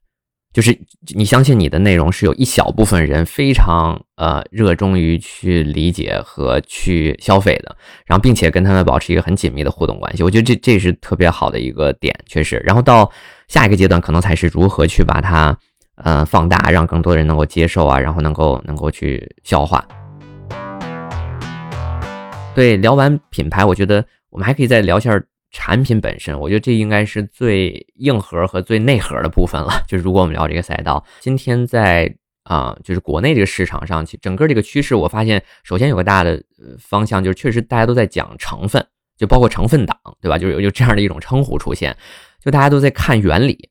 [0.53, 0.78] 就是
[1.14, 7.74] 你相信你的内容是有一小部分人非常呃热衷于去理解和去消费的，
[8.05, 12.62] 然后并且跟他们保持一个很紧密的互动关系，我觉得这这是特别好的一个点，确实。
[12.64, 13.11] 然后到
[13.48, 15.57] 下一个阶段，可能才是如何去把它
[15.96, 19.82] 呃放大，让更多人能够接受啊，然后能够能够去消化。
[22.55, 25.18] 对，聊完品牌，我觉得我们还可以再聊一下。
[25.53, 29.70] 产品本身，我觉得这应该是最硬核和最内核的部分了。
[29.86, 32.12] 就是如果我们聊这个赛道，今天在
[32.44, 36.42] 啊，就是国内这个市场上，整个这个趋势，我发现首先有个大的
[36.78, 38.84] 方向，就是确实大家都在讲成分，
[39.16, 40.36] 就包括成分党，对吧？
[40.38, 41.96] 就是有有这样的一种称呼出现，
[42.42, 43.68] 就大家都在看原理，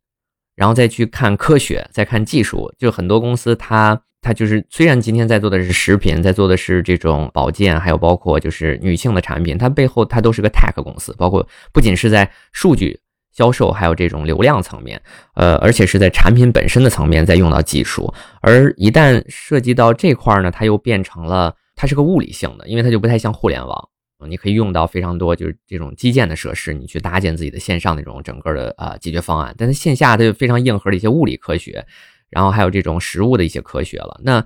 [0.56, 2.74] 然后再去看科学，再看技术。
[2.78, 13.00] 就很多公司，它它就是虽然今天在做的是食品，在做的是这种保健，还有包括就是女性的产品，它背后它都是个 tech 公司，包括不仅是在数据
[13.32, 15.02] 销售，还有这种流量层面，
[15.34, 18.14] 呃，而且是在产品本身的层面在用到技术。
[18.42, 23.88] 而一旦涉及到这块儿呢，它又变成了它是个物理性的，因为它就不太像互联网。
[24.28, 29.52] 你可以用到非常多，就是这种基建的设施，你去搭建自己的线上那种整个的呃解决方案。
[29.58, 31.84] 但是线下它就非常硬核的一些物理科学，
[32.32, 34.20] 然后还有这种实物的一些科学了。
[34.24, 34.44] 那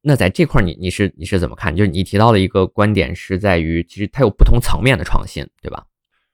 [0.00, 1.76] 那在这块儿你你是你是怎么看？
[1.76, 5.84] 就是你提到的一个观点是在于，其实它有不同层面的创新，对吧？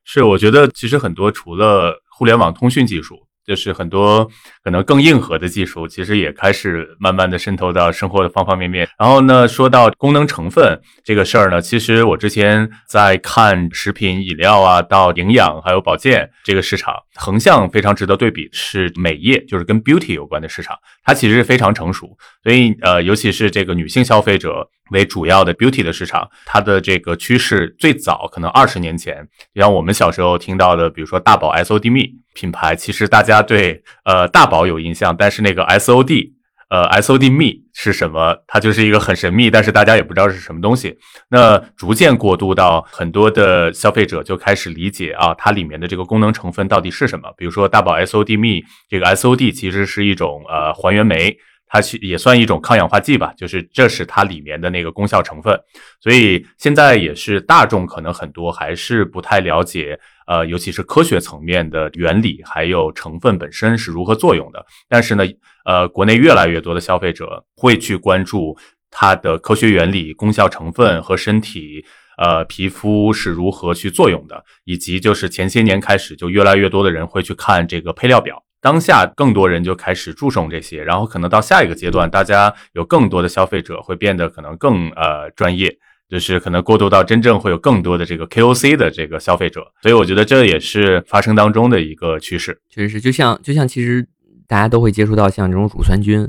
[0.04, 3.26] 是，我觉得其实很多除了互联网通讯技术。
[3.46, 4.28] 就是很多
[4.62, 8.88] 可能更硬核的技术，其实也开始慢慢的渗透到生活的方方面面。
[8.98, 22.16] 然后呢，说到功能成分这个事儿呢，其实我之前在看食品饮料啊，到营养还有保健这个市场，横向非常值得对比是美业，就是跟 beauty 有关的市场，它其实是非常成熟。
[22.42, 31.98] 所以呃，尤其是这个女性消费者为主要的 beauty 的市场，它的这个趋势最早可能二十年前，像我们小时候听到的，比如说大宝 S O D M。
[32.34, 36.34] 品牌其实大家对呃大宝有印象，但是那个 S O D
[36.68, 37.40] 呃 S O D M
[37.72, 38.36] 是什么？
[38.48, 40.98] 它就是一个很神秘，但是大家也不知道是什么东西。
[41.30, 47.32] 那逐渐过渡到很多的消费者就开始理解啊，它里面的这个功能成分到底是什么？
[47.36, 48.44] 比如说大宝 S O D M
[48.88, 51.36] 这个 S O D 其实是一种呃还原酶。
[51.66, 55.58] 它是也算一种抗氧化剂吧，就是这是它里面的那个功效成分，
[56.00, 64.64] 所以现在也是大众可能很多还是不太了解，呃，尤其是科学层面的原理，还有成分本身是如何作用的。
[64.88, 65.24] 但是呢，
[65.64, 68.56] 呃，国内越来越多的消费者会去关注
[68.90, 71.84] 它的科学原理、功效成分和身体，
[72.18, 78.40] 呃，皮肤是如何去作用的，以及就是前些年开始就越来越多的人会去看这个配料表。
[78.64, 85.76] 当下更多人就开始注重这些，然后可能到下一个阶段，大家有更多的消费者会变得可能更呃专业，
[86.08, 92.58] 就是可能过渡到真正会有更多的这个 KOC 的这个消费者，所以我觉得这也是发生当中的一个趋势。
[92.70, 94.08] 确实是，就像就像其实
[94.48, 96.26] 大家都会接触到像这种乳酸菌，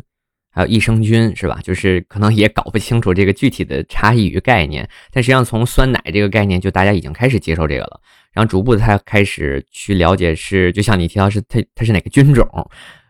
[0.55, 1.59] 还有益生菌，是吧？
[1.61, 7.99] 就是可能也搞不清楚这个具体的差异与概念，但实际上从酸奶这个概念，就大家已经开始接受这个了。
[8.33, 12.47] 然后逐步，他开始去了解，是就像你提到是它它是哪个菌种，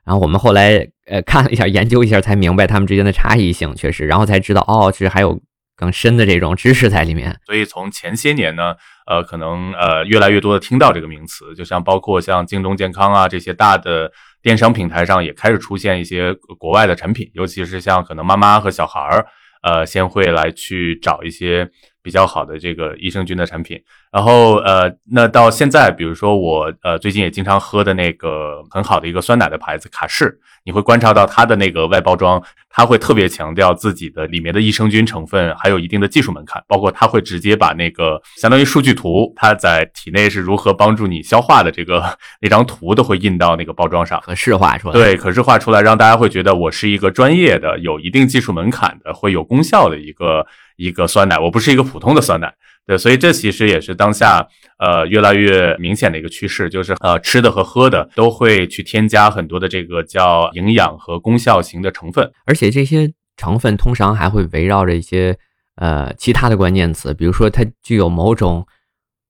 [0.03, 5.39] 然后我们后来呃看了一下，研究一下，才明白它们之间的差异性，确实，然后才知道哦，其实还有
[5.75, 7.35] 更深的这种知识在里面。
[7.45, 8.75] 所以从前些年呢，
[9.07, 14.11] 呃，可能呃越来越多的听到这个名词，就像包括像京东健康啊这些大的
[14.45, 19.25] 电商平台上也开始出现一些国外的产品，尤其是像可能妈妈和小孩儿，
[19.63, 21.67] 呃，先会来去找一些。
[22.05, 23.81] 比较好的这个益生菌的产品，
[24.11, 32.39] 然后呃，那到现在，比如说我呃最近也经常喝的那个很好的一个酸奶的牌子卡士，你会观察到它的那个外包装，
[32.69, 50.45] 它会特别强调自己的里面的益生菌成分，还有一定的技术门槛，包括它会直接把那个相当于数据图，它在体内是如何帮助你消化的这个那张图都会印到那个包装上，可视化出来，对，可视化出来，让大家会觉得我是一个专业的、有一定技术门槛的、会有功效的一个。
[50.75, 52.53] 一个酸奶，我不是一个普通的酸奶，
[52.85, 54.47] 对，所以这其实也是当下
[54.77, 65.37] 呃越来越明显的一个趋势，就是呃吃的和喝的都会去添加很多的这个叫营养和功效型的成分，而且这些成分通常还会围绕着一些
[65.75, 68.65] 呃其他的关键词，比如说它具有某种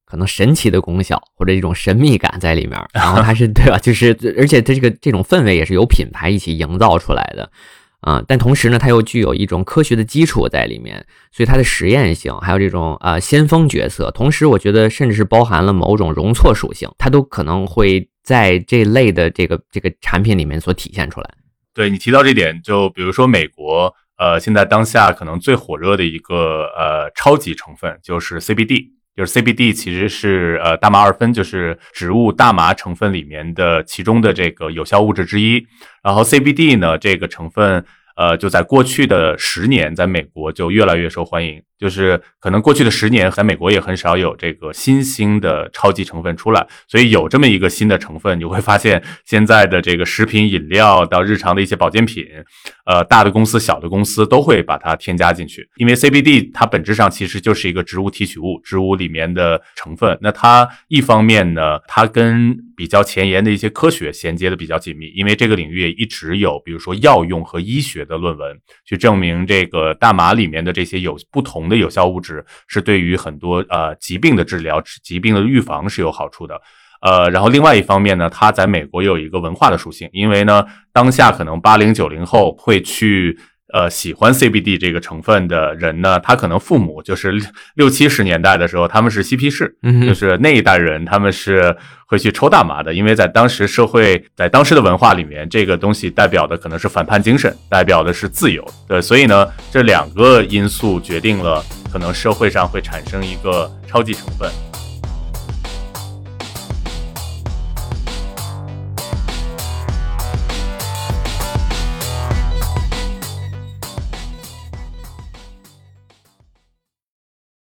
[0.05, 3.77] 可能神奇的功效或者一种神秘感在里面，然后它是 对吧？
[3.77, 7.49] 就是而且它这个这种氛围也是由品牌一起营造出来的。
[8.05, 21.29] 啊，但同时呢，它又具有一种科学的基础在里面，所以它的实验性，还有这种呃先锋角色，同时我觉得甚至是包含了某种容错属性，它都可能会在这类的这个这个产品里面所体现出来。
[21.73, 28.94] 对你提到这点，就比如说美国，呃，现在当下可能最火热的一个呃超级成分就是 CBD。
[29.15, 35.65] 就是 CBD 其实是呃大麻二酚，就是植物大麻成分里面的其中的这个有效物质之一。
[36.03, 37.85] 然后 CBD 呢，这个成分
[38.15, 41.61] 呃就在过去的十年，在美国就越来越受欢迎。
[41.77, 52.23] 就是可能过去的十年，在美国也很少有这个新兴的超级成分出来，所以有这么一个新的成分，你会发现现在的这个食品饮料到日常的一些保健品，
[52.85, 60.17] 呃，大的公司、小的公司都会把它添加进去，因为 CBD 它本质上其实就是一个植物提取物，植物里面的成分。
[60.21, 76.61] 那它一方面呢，它跟比较前沿的一些科学衔接的比较紧密，因为这个领域也一直有，比如说药用和医学的论文，去证明这个大麻里面的这些有不同的有效物质是对于很多呃疾病的治疗、疾病的预防是有好处的。
[77.01, 83.37] 呃，然后另外一方面呢，它在美国有一个文化的属性，因为呢，当下可能八零九零后会去。
[83.73, 87.33] 呃，喜欢 CBD 这个成分的人呢，他可能父母就是
[87.73, 104.47] 六七十年代的时候，他们是嬉皮士，就是那一代人，他们是会去抽大麻的，因为在当时社会，在当时的文化里面，这个东西代表的可能是反叛精神，代表的是自由，对，所以呢，这两个因素决定了可能社会上会产生一个超级成分。